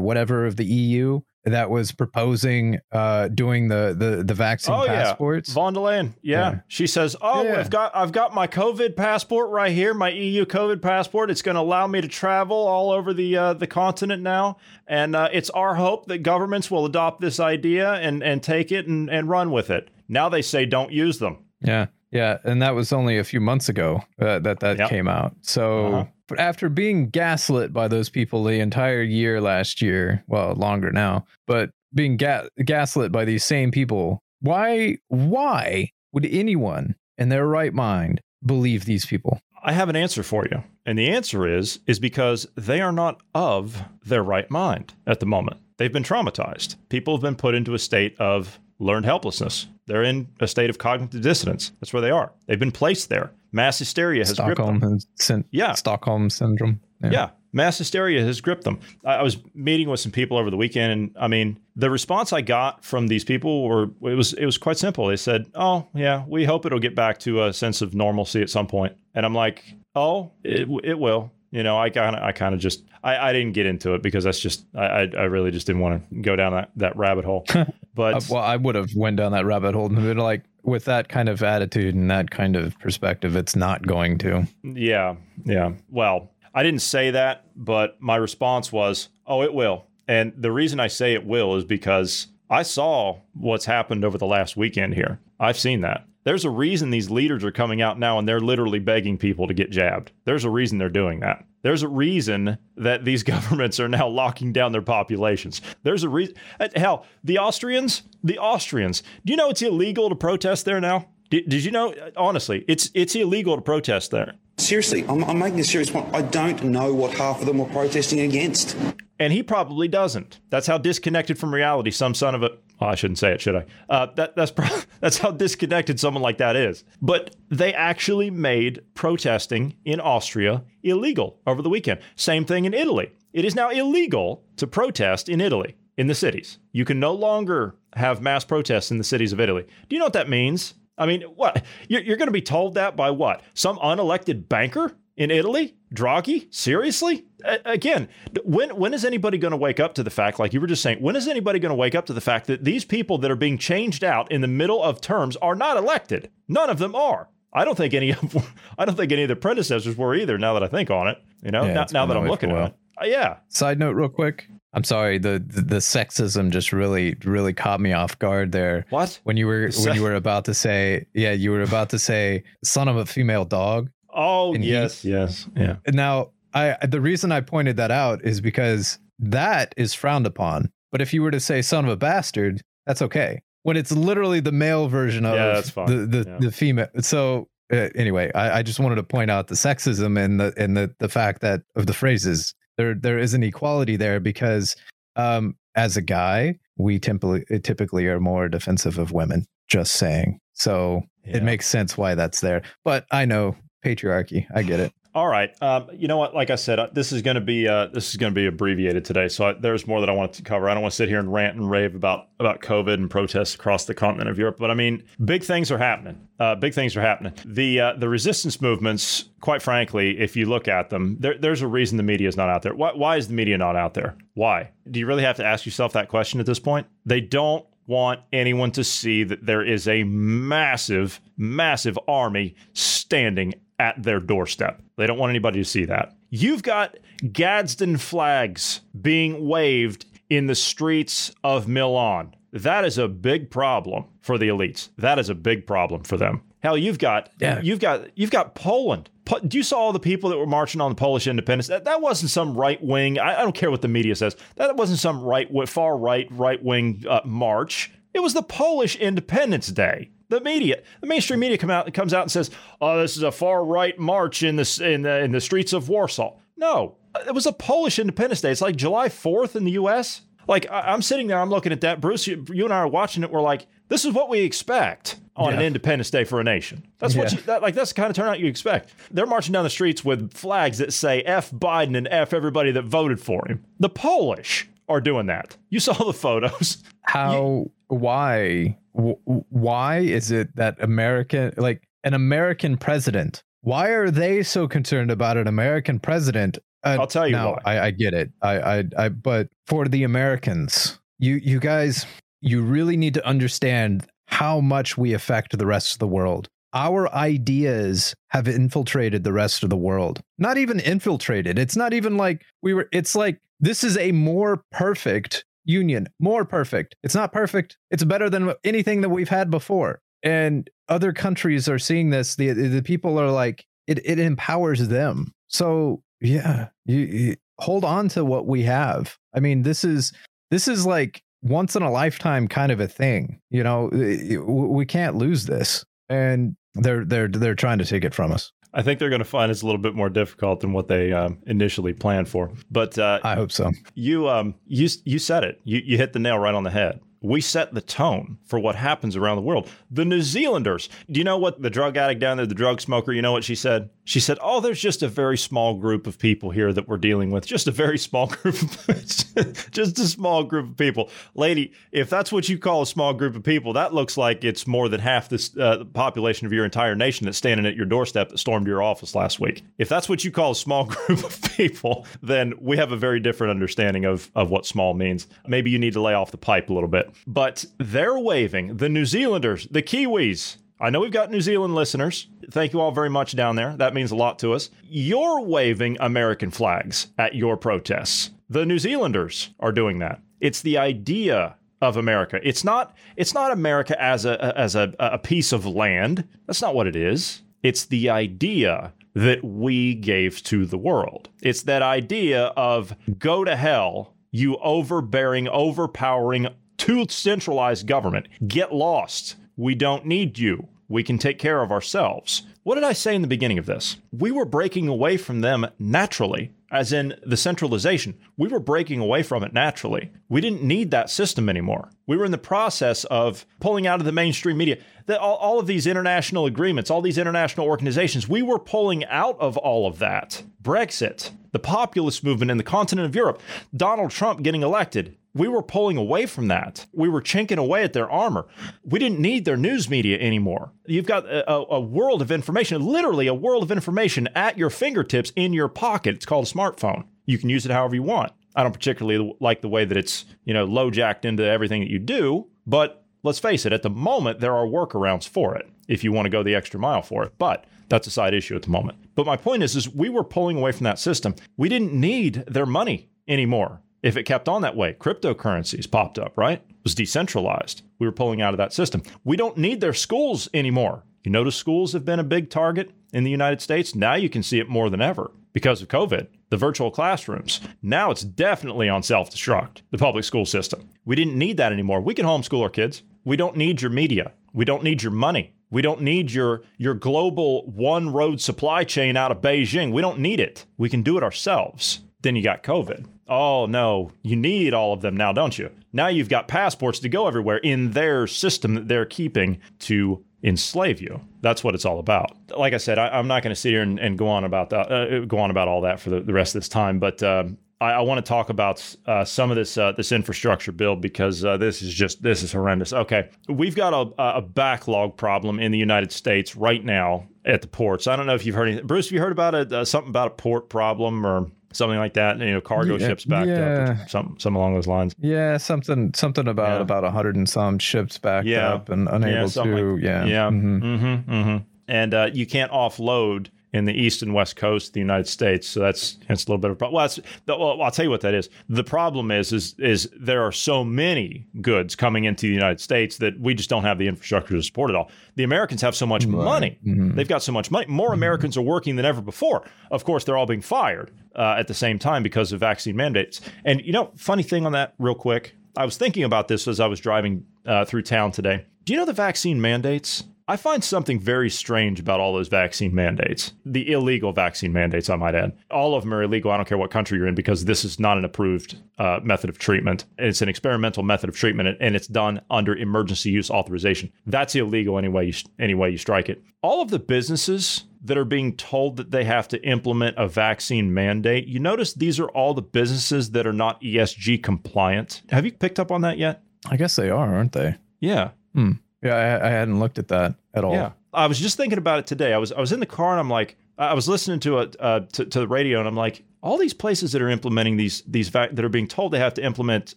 [0.00, 5.48] whatever of the EU that was proposing uh, doing the the the vaccine oh, passports.
[5.48, 5.54] Yeah.
[5.54, 6.50] Von der Leyen, yeah.
[6.50, 6.58] yeah.
[6.68, 7.58] She says, "Oh, yeah.
[7.58, 11.30] I've got I've got my COVID passport right here, my EU COVID passport.
[11.30, 15.16] It's going to allow me to travel all over the uh, the continent now, and
[15.16, 19.08] uh, it's our hope that governments will adopt this idea and and take it and
[19.08, 21.44] and run with it." Now they say don't use them.
[21.62, 21.86] Yeah.
[22.12, 24.90] Yeah, and that was only a few months ago uh, that that yep.
[24.90, 25.36] came out.
[25.42, 26.04] So uh-huh.
[26.38, 31.70] After being gaslit by those people the entire year last year, well, longer now, but
[31.94, 38.20] being ga- gaslit by these same people, why why would anyone in their right mind
[38.44, 39.40] believe these people?
[39.62, 40.62] I have an answer for you.
[40.86, 45.26] And the answer is is because they are not of their right mind at the
[45.26, 45.60] moment.
[45.76, 46.76] They've been traumatized.
[46.88, 49.66] People have been put into a state of learned helplessness.
[49.86, 51.72] They're in a state of cognitive dissonance.
[51.80, 52.32] That's where they are.
[52.46, 53.30] They've been placed there.
[53.52, 55.44] Mass hysteria has Stockholm gripped them.
[55.50, 55.74] yeah.
[55.74, 56.80] Stockholm syndrome.
[57.02, 57.10] Yeah.
[57.10, 57.30] yeah.
[57.52, 58.78] Mass hysteria has gripped them.
[59.04, 62.42] I was meeting with some people over the weekend, and I mean, the response I
[62.42, 65.06] got from these people were it was it was quite simple.
[65.06, 68.50] They said, "Oh, yeah, we hope it'll get back to a sense of normalcy at
[68.50, 69.64] some point." And I'm like,
[69.96, 73.32] "Oh, it, it will." You know, I kind of, I kind of just, I, I
[73.32, 76.36] didn't get into it because that's just, I, I really just didn't want to go
[76.36, 77.44] down that, that rabbit hole.
[77.94, 81.08] But uh, well, I would have went down that rabbit hole, and like with that
[81.08, 84.46] kind of attitude and that kind of perspective, it's not going to.
[84.62, 85.72] Yeah, yeah.
[85.88, 90.80] Well, I didn't say that, but my response was, "Oh, it will." And the reason
[90.80, 95.20] I say it will is because I saw what's happened over the last weekend here.
[95.38, 96.04] I've seen that.
[96.24, 99.54] There's a reason these leaders are coming out now and they're literally begging people to
[99.54, 100.12] get jabbed.
[100.24, 101.44] There's a reason they're doing that.
[101.62, 105.60] There's a reason that these governments are now locking down their populations.
[105.82, 106.34] There's a reason.
[106.58, 109.02] Uh, hell, the Austrians, the Austrians.
[109.24, 111.08] Do you know it's illegal to protest there now?
[111.30, 111.94] Did, did you know?
[112.16, 114.34] Honestly, it's it's illegal to protest there.
[114.58, 116.12] Seriously, I'm, I'm making a serious point.
[116.14, 118.76] I don't know what half of them were protesting against.
[119.18, 120.40] And he probably doesn't.
[120.50, 123.66] That's how disconnected from reality some son of a I shouldn't say it, should I?
[123.88, 126.84] Uh, that, that's pro- that's how disconnected someone like that is.
[127.02, 132.00] But they actually made protesting in Austria illegal over the weekend.
[132.16, 133.12] Same thing in Italy.
[133.32, 136.58] It is now illegal to protest in Italy in the cities.
[136.72, 139.64] You can no longer have mass protests in the cities of Italy.
[139.88, 140.74] Do you know what that means?
[140.96, 141.64] I mean, what?
[141.88, 143.42] You're, you're going to be told that by what?
[143.54, 144.96] Some unelected banker?
[145.20, 145.76] In Italy?
[145.94, 146.52] Draghi?
[146.52, 147.26] Seriously?
[147.64, 148.08] again,
[148.42, 150.82] when when is anybody going to wake up to the fact, like you were just
[150.82, 153.30] saying, when is anybody going to wake up to the fact that these people that
[153.30, 156.30] are being changed out in the middle of terms are not elected?
[156.48, 157.28] None of them are.
[157.52, 160.38] I don't think any of I don't think any of the predecessors were either.
[160.38, 162.68] Now that I think on it, you know, yeah, now, now that I'm looking at
[162.68, 163.36] it, uh, yeah.
[163.48, 164.48] Side note, real quick.
[164.72, 165.18] I'm sorry.
[165.18, 168.86] The, the, the sexism just really really caught me off guard there.
[168.88, 169.20] What?
[169.24, 172.44] When you were when you were about to say yeah you were about to say
[172.64, 173.90] son of a female dog.
[174.14, 175.76] Oh yes, he, yes, yeah.
[175.88, 180.70] Now, I the reason I pointed that out is because that is frowned upon.
[180.92, 183.42] But if you were to say "son of a bastard," that's okay.
[183.62, 185.86] When it's literally the male version of yeah, that's fine.
[185.86, 186.38] the the, yeah.
[186.40, 186.88] the female.
[187.00, 190.76] So uh, anyway, I, I, just wanted to point out the sexism and the and
[190.76, 194.74] the the fact that of the phrases there there is an equality there because
[195.16, 199.46] um, as a guy we typically typically are more defensive of women.
[199.68, 200.40] Just saying.
[200.54, 201.36] So yeah.
[201.36, 202.62] it makes sense why that's there.
[202.84, 204.46] But I know patriarchy.
[204.54, 204.92] I get it.
[205.12, 205.50] All right.
[205.60, 206.36] Um, you know what?
[206.36, 208.46] Like I said, uh, this is going to be uh, this is going to be
[208.46, 209.26] abbreviated today.
[209.26, 210.70] So I, there's more that I want to cover.
[210.70, 213.56] I don't want to sit here and rant and rave about about COVID and protests
[213.56, 214.56] across the continent of Europe.
[214.58, 216.28] But I mean, big things are happening.
[216.38, 217.32] Uh, big things are happening.
[217.44, 221.66] The uh, the resistance movements, quite frankly, if you look at them, there, there's a
[221.66, 222.74] reason the media is not out there.
[222.74, 224.16] Why, why is the media not out there?
[224.34, 224.70] Why?
[224.88, 226.86] Do you really have to ask yourself that question at this point?
[227.04, 234.02] They don't want anyone to see that there is a massive, massive army standing at
[234.02, 234.82] their doorstep.
[234.96, 236.12] They don't want anybody to see that.
[236.28, 236.96] You've got
[237.32, 242.34] Gadsden flags being waved in the streets of Milan.
[242.52, 244.90] That is a big problem for the elites.
[244.98, 246.42] That is a big problem for them.
[246.62, 247.60] Hell, you've got Yeah.
[247.62, 249.08] you've got you've got Poland.
[249.24, 251.68] Po- Do you saw all the people that were marching on the Polish independence?
[251.68, 253.18] That, that wasn't some right wing.
[253.18, 254.36] I, I don't care what the media says.
[254.56, 257.90] That wasn't some right far right right wing uh, march.
[258.12, 260.10] It was the Polish Independence Day.
[260.30, 263.30] The media, the mainstream media, come out comes out and says, "Oh, this is a
[263.32, 267.46] far right march in the in the in the streets of Warsaw." No, it was
[267.46, 268.50] a Polish Independence Day.
[268.52, 270.22] It's like July Fourth in the U.S.
[270.48, 272.00] Like I, I'm sitting there, I'm looking at that.
[272.00, 273.30] Bruce, you, you and I are watching it.
[273.30, 276.86] We're like, this is what we expect on an Independence Day for a nation.
[276.98, 277.38] That's what Yeah.
[277.38, 278.90] you, that, like that's the kind of turnout you expect.
[279.10, 282.84] They're marching down the streets with flags that say "F Biden" and "F everybody that
[282.84, 285.56] voted for him." The Polish are doing that.
[285.70, 286.82] You saw the photos.
[287.02, 287.70] How?
[287.88, 288.76] Why?
[288.94, 295.10] W- why is it that American, like an American president, why are they so concerned
[295.10, 296.58] about an American president?
[296.84, 297.76] Uh, I'll tell you now, why.
[297.76, 298.30] I, I get it.
[298.42, 302.06] I, I, I, but for the Americans, you, you guys,
[302.40, 306.48] you really need to understand how much we affect the rest of the world.
[306.72, 310.20] Our ideas have infiltrated the rest of the world.
[310.38, 311.58] Not even infiltrated.
[311.58, 316.44] It's not even like we were, it's like this is a more perfect union, more
[316.44, 316.94] perfect.
[317.02, 317.76] It's not perfect.
[317.90, 320.00] It's better than anything that we've had before.
[320.22, 322.36] And other countries are seeing this.
[322.36, 325.32] The, the people are like, it, it empowers them.
[325.48, 329.16] So yeah, you, you hold on to what we have.
[329.34, 330.12] I mean, this is,
[330.50, 333.40] this is like once in a lifetime kind of a thing.
[333.50, 335.84] You know, we can't lose this.
[336.08, 338.52] And they're they're they're trying to take it from us.
[338.72, 341.12] I think they're going to find it's a little bit more difficult than what they
[341.12, 342.52] um, initially planned for.
[342.70, 343.72] But uh, I hope so.
[343.94, 345.60] you um you you said it.
[345.64, 347.00] You you hit the nail right on the head.
[347.22, 349.68] We set the tone for what happens around the world.
[349.90, 350.88] The New Zealanders.
[351.10, 353.12] Do you know what the drug addict down there, the drug smoker?
[353.12, 353.90] You know what she said?
[354.10, 357.30] She said, "Oh, there's just a very small group of people here that we're dealing
[357.30, 357.46] with.
[357.46, 358.56] Just a very small group.
[358.56, 361.72] Of, just a small group of people, lady.
[361.92, 364.88] If that's what you call a small group of people, that looks like it's more
[364.88, 368.38] than half this uh, population of your entire nation that's standing at your doorstep that
[368.38, 369.62] stormed your office last week.
[369.78, 373.20] If that's what you call a small group of people, then we have a very
[373.20, 375.28] different understanding of of what small means.
[375.46, 377.14] Maybe you need to lay off the pipe a little bit.
[377.28, 380.56] But they're waving the New Zealanders, the Kiwis.
[380.80, 382.28] I know we've got New Zealand listeners.
[382.50, 383.76] Thank you all very much down there.
[383.76, 384.70] That means a lot to us.
[384.82, 388.30] You're waving American flags at your protests.
[388.48, 390.22] The New Zealanders are doing that.
[390.40, 392.40] It's the idea of America.
[392.42, 396.26] It's not it's not America as a as a, a piece of land.
[396.46, 397.42] That's not what it is.
[397.62, 401.28] It's the idea that we gave to the world.
[401.42, 408.28] It's that idea of go to hell, you overbearing, overpowering, too centralized government.
[408.46, 409.36] Get lost.
[409.60, 410.68] We don't need you.
[410.88, 412.44] We can take care of ourselves.
[412.62, 413.98] What did I say in the beginning of this?
[414.10, 418.14] We were breaking away from them naturally, as in the centralization.
[418.38, 420.12] We were breaking away from it naturally.
[420.30, 421.90] We didn't need that system anymore.
[422.06, 424.78] We were in the process of pulling out of the mainstream media.
[425.04, 429.38] The, all, all of these international agreements, all these international organizations, we were pulling out
[429.40, 430.42] of all of that.
[430.62, 433.42] Brexit, the populist movement in the continent of Europe,
[433.76, 435.18] Donald Trump getting elected.
[435.34, 436.86] We were pulling away from that.
[436.92, 438.46] We were chinking away at their armor.
[438.84, 440.72] We didn't need their news media anymore.
[440.86, 445.32] You've got a, a, world of information, literally a world of information at your fingertips
[445.36, 446.16] in your pocket.
[446.16, 447.04] It's called a smartphone.
[447.26, 448.32] You can use it however you want.
[448.56, 451.90] I don't particularly like the way that it's, you know, low jacked into everything that
[451.90, 456.02] you do, but let's face it, at the moment, there are workarounds for it if
[456.04, 457.32] you want to go the extra mile for it.
[457.38, 458.98] But that's a side issue at the moment.
[459.14, 461.34] But my point is, is we were pulling away from that system.
[461.56, 463.80] We didn't need their money anymore.
[464.02, 466.62] If it kept on that way, cryptocurrencies popped up, right?
[466.68, 467.82] It was decentralized.
[467.98, 469.02] We were pulling out of that system.
[469.24, 471.04] We don't need their schools anymore.
[471.22, 473.94] You notice schools have been a big target in the United States.
[473.94, 476.28] Now you can see it more than ever because of COVID.
[476.48, 477.60] The virtual classrooms.
[477.82, 480.88] Now it's definitely on self destruct, the public school system.
[481.04, 482.00] We didn't need that anymore.
[482.00, 483.02] We can homeschool our kids.
[483.24, 484.32] We don't need your media.
[484.52, 485.52] We don't need your money.
[485.70, 489.92] We don't need your your global one road supply chain out of Beijing.
[489.92, 490.64] We don't need it.
[490.76, 492.00] We can do it ourselves.
[492.22, 493.06] Then you got COVID.
[493.28, 495.70] Oh no, you need all of them now, don't you?
[495.92, 501.00] Now you've got passports to go everywhere in their system that they're keeping to enslave
[501.00, 501.20] you.
[501.40, 502.36] That's what it's all about.
[502.56, 504.70] Like I said, I, am not going to sit here and, and, go on about
[504.70, 506.98] that, uh, go on about all that for the, the rest of this time.
[506.98, 510.72] But um, I, I want to talk about uh, some of this uh, this infrastructure
[510.72, 512.92] bill because uh, this is just this is horrendous.
[512.92, 517.68] Okay, we've got a, a backlog problem in the United States right now at the
[517.68, 518.06] ports.
[518.06, 518.86] I don't know if you've heard anything.
[518.86, 519.72] Bruce, have you heard about it?
[519.72, 522.38] Uh, something about a port problem or something like that.
[522.38, 524.04] You know, cargo Yeah, ships backed up, yeah.
[524.04, 525.14] or some some along those lines.
[525.18, 526.82] Yeah, something something about Yeah.
[526.82, 529.60] about a hundred and some ships backed up and unable to.
[529.94, 530.80] like- yeah, yeah, Mhm.
[530.82, 531.56] mm-hmm, mm-hmm.
[531.88, 535.68] And uh, you can't offload in the east and west coast of the United States.
[535.68, 536.96] So that's that's a little bit of a problem.
[536.96, 538.48] Well, that's, well, I'll tell you what that is.
[538.68, 543.18] The problem is is is there are so many goods coming into the United States
[543.18, 545.10] that we just don't have the infrastructure to support it all.
[545.36, 546.44] The Americans have so much right.
[546.44, 547.14] money; mm-hmm.
[547.14, 547.86] they've got so much money.
[547.86, 548.14] More mm-hmm.
[548.14, 549.64] Americans are working than ever before.
[549.90, 553.40] Of course, they're all being fired uh, at the same time because of vaccine mandates.
[553.64, 555.54] And you know, funny thing on that, real quick.
[555.76, 558.66] I was thinking about this as I was driving uh, through town today.
[558.84, 560.24] Do you know the vaccine mandates?
[560.50, 563.52] I find something very strange about all those vaccine mandates.
[563.64, 565.56] The illegal vaccine mandates, I might add.
[565.70, 566.50] All of them are illegal.
[566.50, 569.48] I don't care what country you're in because this is not an approved uh, method
[569.48, 570.06] of treatment.
[570.18, 574.10] It's an experimental method of treatment and it's done under emergency use authorization.
[574.26, 576.42] That's illegal anyway you, any way you strike it.
[576.62, 580.92] All of the businesses that are being told that they have to implement a vaccine
[580.92, 585.22] mandate, you notice these are all the businesses that are not ESG compliant.
[585.30, 586.42] Have you picked up on that yet?
[586.68, 587.76] I guess they are, aren't they?
[588.00, 588.30] Yeah.
[588.52, 588.72] Hmm.
[589.02, 590.72] Yeah, I, I, hadn't looked at that at all.
[590.72, 592.32] Yeah, I was just thinking about it today.
[592.32, 594.76] I was I was in the car and I'm like, I was listening to it
[594.78, 598.02] uh, to, to the radio and I'm like, all these places that are implementing these
[598.06, 599.94] these that are being told they have to implement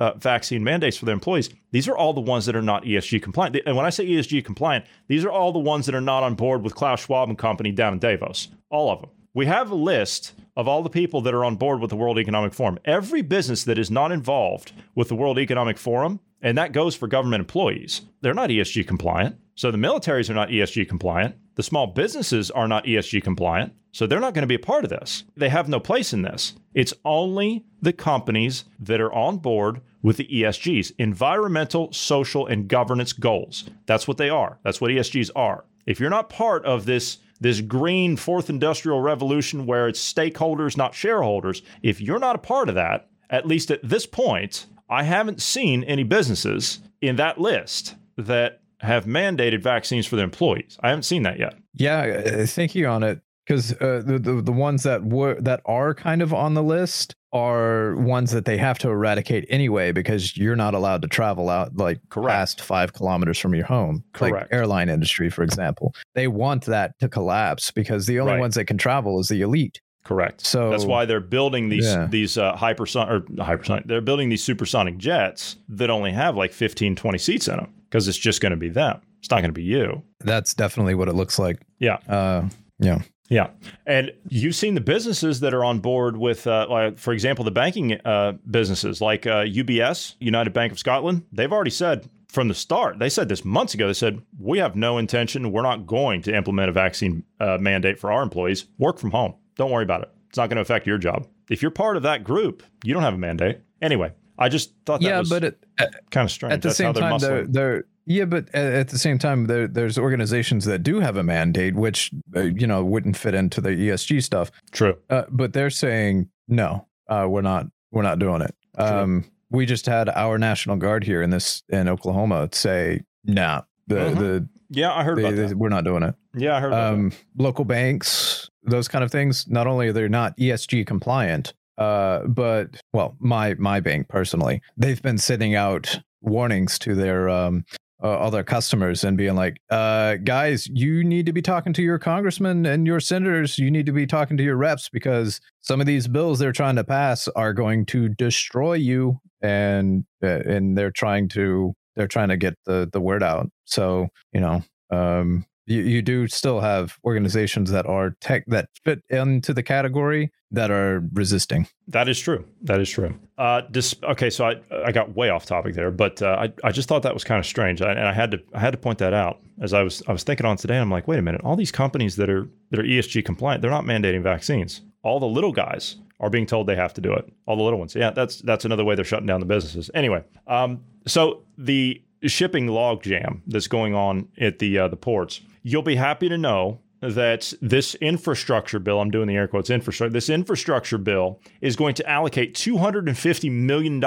[0.00, 1.50] uh, vaccine mandates for their employees.
[1.70, 3.56] These are all the ones that are not ESG compliant.
[3.66, 6.34] And when I say ESG compliant, these are all the ones that are not on
[6.34, 8.48] board with Klaus Schwab and company down in Davos.
[8.70, 9.10] All of them.
[9.34, 12.18] We have a list of all the people that are on board with the World
[12.18, 12.78] Economic Forum.
[12.84, 17.06] Every business that is not involved with the World Economic Forum, and that goes for
[17.06, 19.36] government employees, they're not ESG compliant.
[19.58, 21.34] So the militaries are not ESG compliant.
[21.56, 23.72] The small businesses are not ESG compliant.
[23.90, 25.24] So they're not going to be a part of this.
[25.36, 26.54] They have no place in this.
[26.74, 33.12] It's only the companies that are on board with the ESGs, environmental, social, and governance
[33.12, 33.64] goals.
[33.86, 34.60] That's what they are.
[34.62, 35.64] That's what ESGs are.
[35.86, 40.94] If you're not part of this this green fourth industrial revolution where it's stakeholders, not
[40.94, 45.42] shareholders, if you're not a part of that, at least at this point, I haven't
[45.42, 50.78] seen any businesses in that list that have mandated vaccines for their employees.
[50.82, 51.54] I haven't seen that yet.
[51.74, 55.94] Yeah, thank you on it, because uh, the, the the ones that were that are
[55.94, 60.56] kind of on the list are ones that they have to eradicate anyway because you're
[60.56, 62.30] not allowed to travel out like Correct.
[62.30, 64.02] past five kilometers from your home.
[64.14, 64.50] Correct.
[64.50, 68.40] Like airline industry, for example, they want that to collapse because the only right.
[68.40, 69.80] ones that can travel is the elite.
[70.04, 70.46] Correct.
[70.46, 72.06] So that's why they're building these yeah.
[72.06, 73.86] these uh, hypersonic or hypersonic.
[73.86, 78.08] They're building these supersonic jets that only have like 15, 20 seats in them because
[78.08, 79.00] it's just going to be them.
[79.20, 80.02] It's not going to be you.
[80.20, 81.60] That's definitely what it looks like.
[81.78, 81.98] Yeah.
[82.08, 82.48] Uh,
[82.78, 83.00] yeah.
[83.30, 83.50] Yeah,
[83.84, 87.50] and you've seen the businesses that are on board with, uh, like, for example, the
[87.50, 91.26] banking uh, businesses like uh, UBS, United Bank of Scotland.
[91.30, 92.98] They've already said from the start.
[92.98, 93.86] They said this months ago.
[93.86, 95.52] They said we have no intention.
[95.52, 98.64] We're not going to implement a vaccine uh, mandate for our employees.
[98.78, 99.34] Work from home.
[99.56, 100.10] Don't worry about it.
[100.30, 101.26] It's not going to affect your job.
[101.50, 103.60] If you're part of that group, you don't have a mandate.
[103.82, 105.64] Anyway, I just thought that yeah, was but it,
[106.10, 106.52] kind of strange.
[106.52, 109.98] At the That's same time, they're, they're yeah, but at the same time, there, there's
[109.98, 114.22] organizations that do have a mandate, which uh, you know wouldn't fit into the ESG
[114.22, 114.50] stuff.
[114.70, 118.54] True, uh, but they're saying no, uh, we're not, we're not doing it.
[118.78, 123.94] Um, we just had our National Guard here in this in Oklahoma say, nah, the
[123.94, 124.20] mm-hmm.
[124.20, 125.54] the yeah, I heard they, about they.
[125.54, 126.14] We're not doing it.
[126.34, 126.72] Yeah, I heard.
[126.72, 129.46] Um, local banks, those kind of things.
[129.48, 135.00] Not only are they not ESG compliant, uh, but well, my my bank personally, they've
[135.00, 137.64] been sending out warnings to their um,
[138.02, 141.98] uh, other customers and being like, uh, guys, you need to be talking to your
[141.98, 143.58] congressmen and your senators.
[143.58, 146.76] You need to be talking to your reps because some of these bills they're trying
[146.76, 152.28] to pass are going to destroy you, and uh, and they're trying to they're trying
[152.28, 153.48] to get the the word out.
[153.64, 159.02] So you know, um, you, you do still have organizations that are tech that fit
[159.10, 161.68] into the category that are resisting.
[161.88, 162.44] That is true.
[162.62, 163.14] That is true.
[163.36, 166.72] Uh, dis- okay, so I I got way off topic there, but uh, I I
[166.72, 168.78] just thought that was kind of strange, I, and I had to I had to
[168.78, 170.78] point that out as I was I was thinking on today.
[170.78, 173.70] I'm like, wait a minute, all these companies that are that are ESG compliant, they're
[173.70, 174.82] not mandating vaccines.
[175.02, 177.32] All the little guys are being told they have to do it.
[177.46, 177.94] All the little ones.
[177.94, 179.90] Yeah, that's that's another way they're shutting down the businesses.
[179.94, 185.82] Anyway, um, so the shipping logjam that's going on at the uh, the ports you'll
[185.82, 190.28] be happy to know that this infrastructure bill, I'm doing the air quotes infrastructure, this
[190.28, 194.02] infrastructure bill is going to allocate $250 million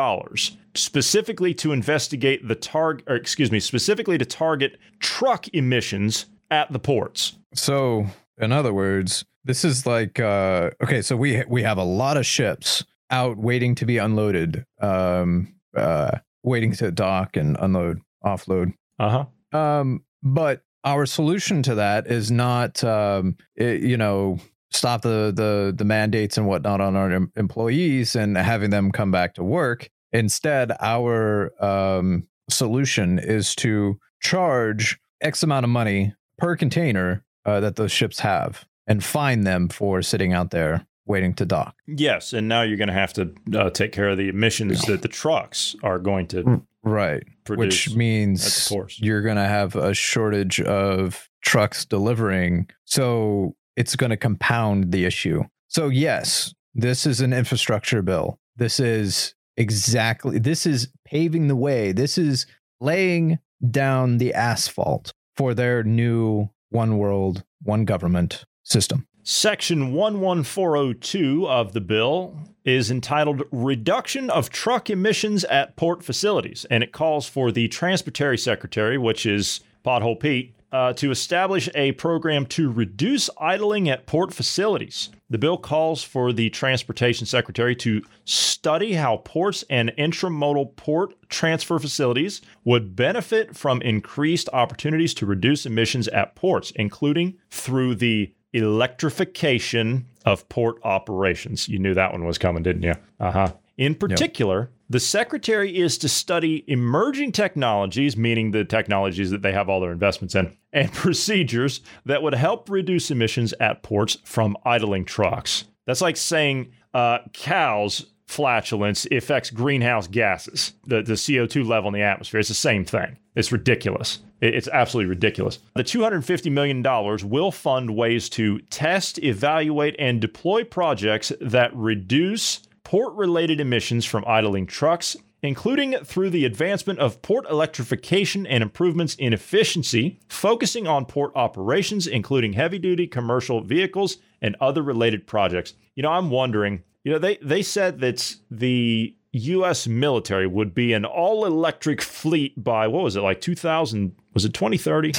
[0.76, 6.80] specifically to investigate the target, or excuse me, specifically to target truck emissions at the
[6.80, 7.38] ports.
[7.54, 12.18] So, in other words, this is like, uh, okay, so we, we have a lot
[12.18, 18.74] of ships out waiting to be unloaded, um, uh, waiting to dock and unload, offload.
[19.00, 19.58] Uh huh.
[19.58, 24.40] Um, but our solution to that is not, um, it, you know,
[24.72, 29.12] stop the, the the mandates and whatnot on our em- employees and having them come
[29.12, 29.90] back to work.
[30.12, 37.76] Instead, our um, solution is to charge X amount of money per container uh, that
[37.76, 38.66] those ships have.
[38.88, 41.76] and fine them for sitting out there waiting to dock.
[41.88, 45.02] Yes, and now you're going to have to uh, take care of the emissions that
[45.02, 47.24] the trucks are going to Right.
[47.44, 47.88] produce.
[47.88, 49.00] Which means at the ports.
[49.00, 52.70] you're going to have a shortage of trucks delivering.
[52.86, 55.44] So it's going to compound the issue.
[55.68, 58.40] So, yes, this is an infrastructure bill.
[58.58, 61.92] This is exactly, this is paving the way.
[61.92, 62.46] This is
[62.80, 63.40] laying
[63.70, 69.08] down the asphalt for their new one world, one government system.
[69.24, 76.84] Section 11402 of the bill is entitled Reduction of Truck Emissions at Port Facilities, and
[76.84, 82.48] it calls for the Transportary Secretary, which is Pothole Pete, uh, to establish a program
[82.48, 85.10] to reduce idling at port facilities.
[85.30, 91.78] The bill calls for the Transportation Secretary to study how ports and intermodal port transfer
[91.78, 100.06] facilities would benefit from increased opportunities to reduce emissions at ports, including through the electrification
[100.26, 101.68] of port operations.
[101.68, 102.94] You knew that one was coming, didn't you?
[103.20, 103.54] Uh huh.
[103.78, 109.70] In particular, the secretary is to study emerging technologies, meaning the technologies that they have
[109.70, 115.06] all their investments in, and procedures that would help reduce emissions at ports from idling
[115.06, 115.66] trucks.
[115.86, 122.02] That's like saying uh, cows flatulence affects greenhouse gases, the, the CO2 level in the
[122.02, 122.40] atmosphere.
[122.40, 123.18] It's the same thing.
[123.36, 124.20] It's ridiculous.
[124.40, 125.60] It- It's absolutely ridiculous.
[125.76, 126.82] The $250 million
[127.30, 134.24] will fund ways to test, evaluate, and deploy projects that reduce port related emissions from
[134.26, 141.06] idling trucks, including through the advancement of port electrification and improvements in efficiency, focusing on
[141.06, 145.74] port operations, including heavy duty commercial vehicles and other related projects.
[145.96, 149.88] You know, I'm wondering, you know, they, they said that the U.S.
[149.88, 154.54] military would be an all electric fleet by, what was it, like 2000, was it
[154.54, 155.14] 2030?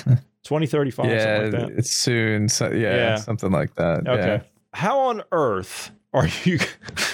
[0.45, 1.79] 2035, yeah, something like that.
[1.79, 2.49] it's soon.
[2.49, 3.17] So, yeah, Yeah.
[3.17, 4.07] something like that.
[4.09, 4.27] Okay.
[4.27, 4.43] Yeah.
[4.75, 6.59] How on earth are you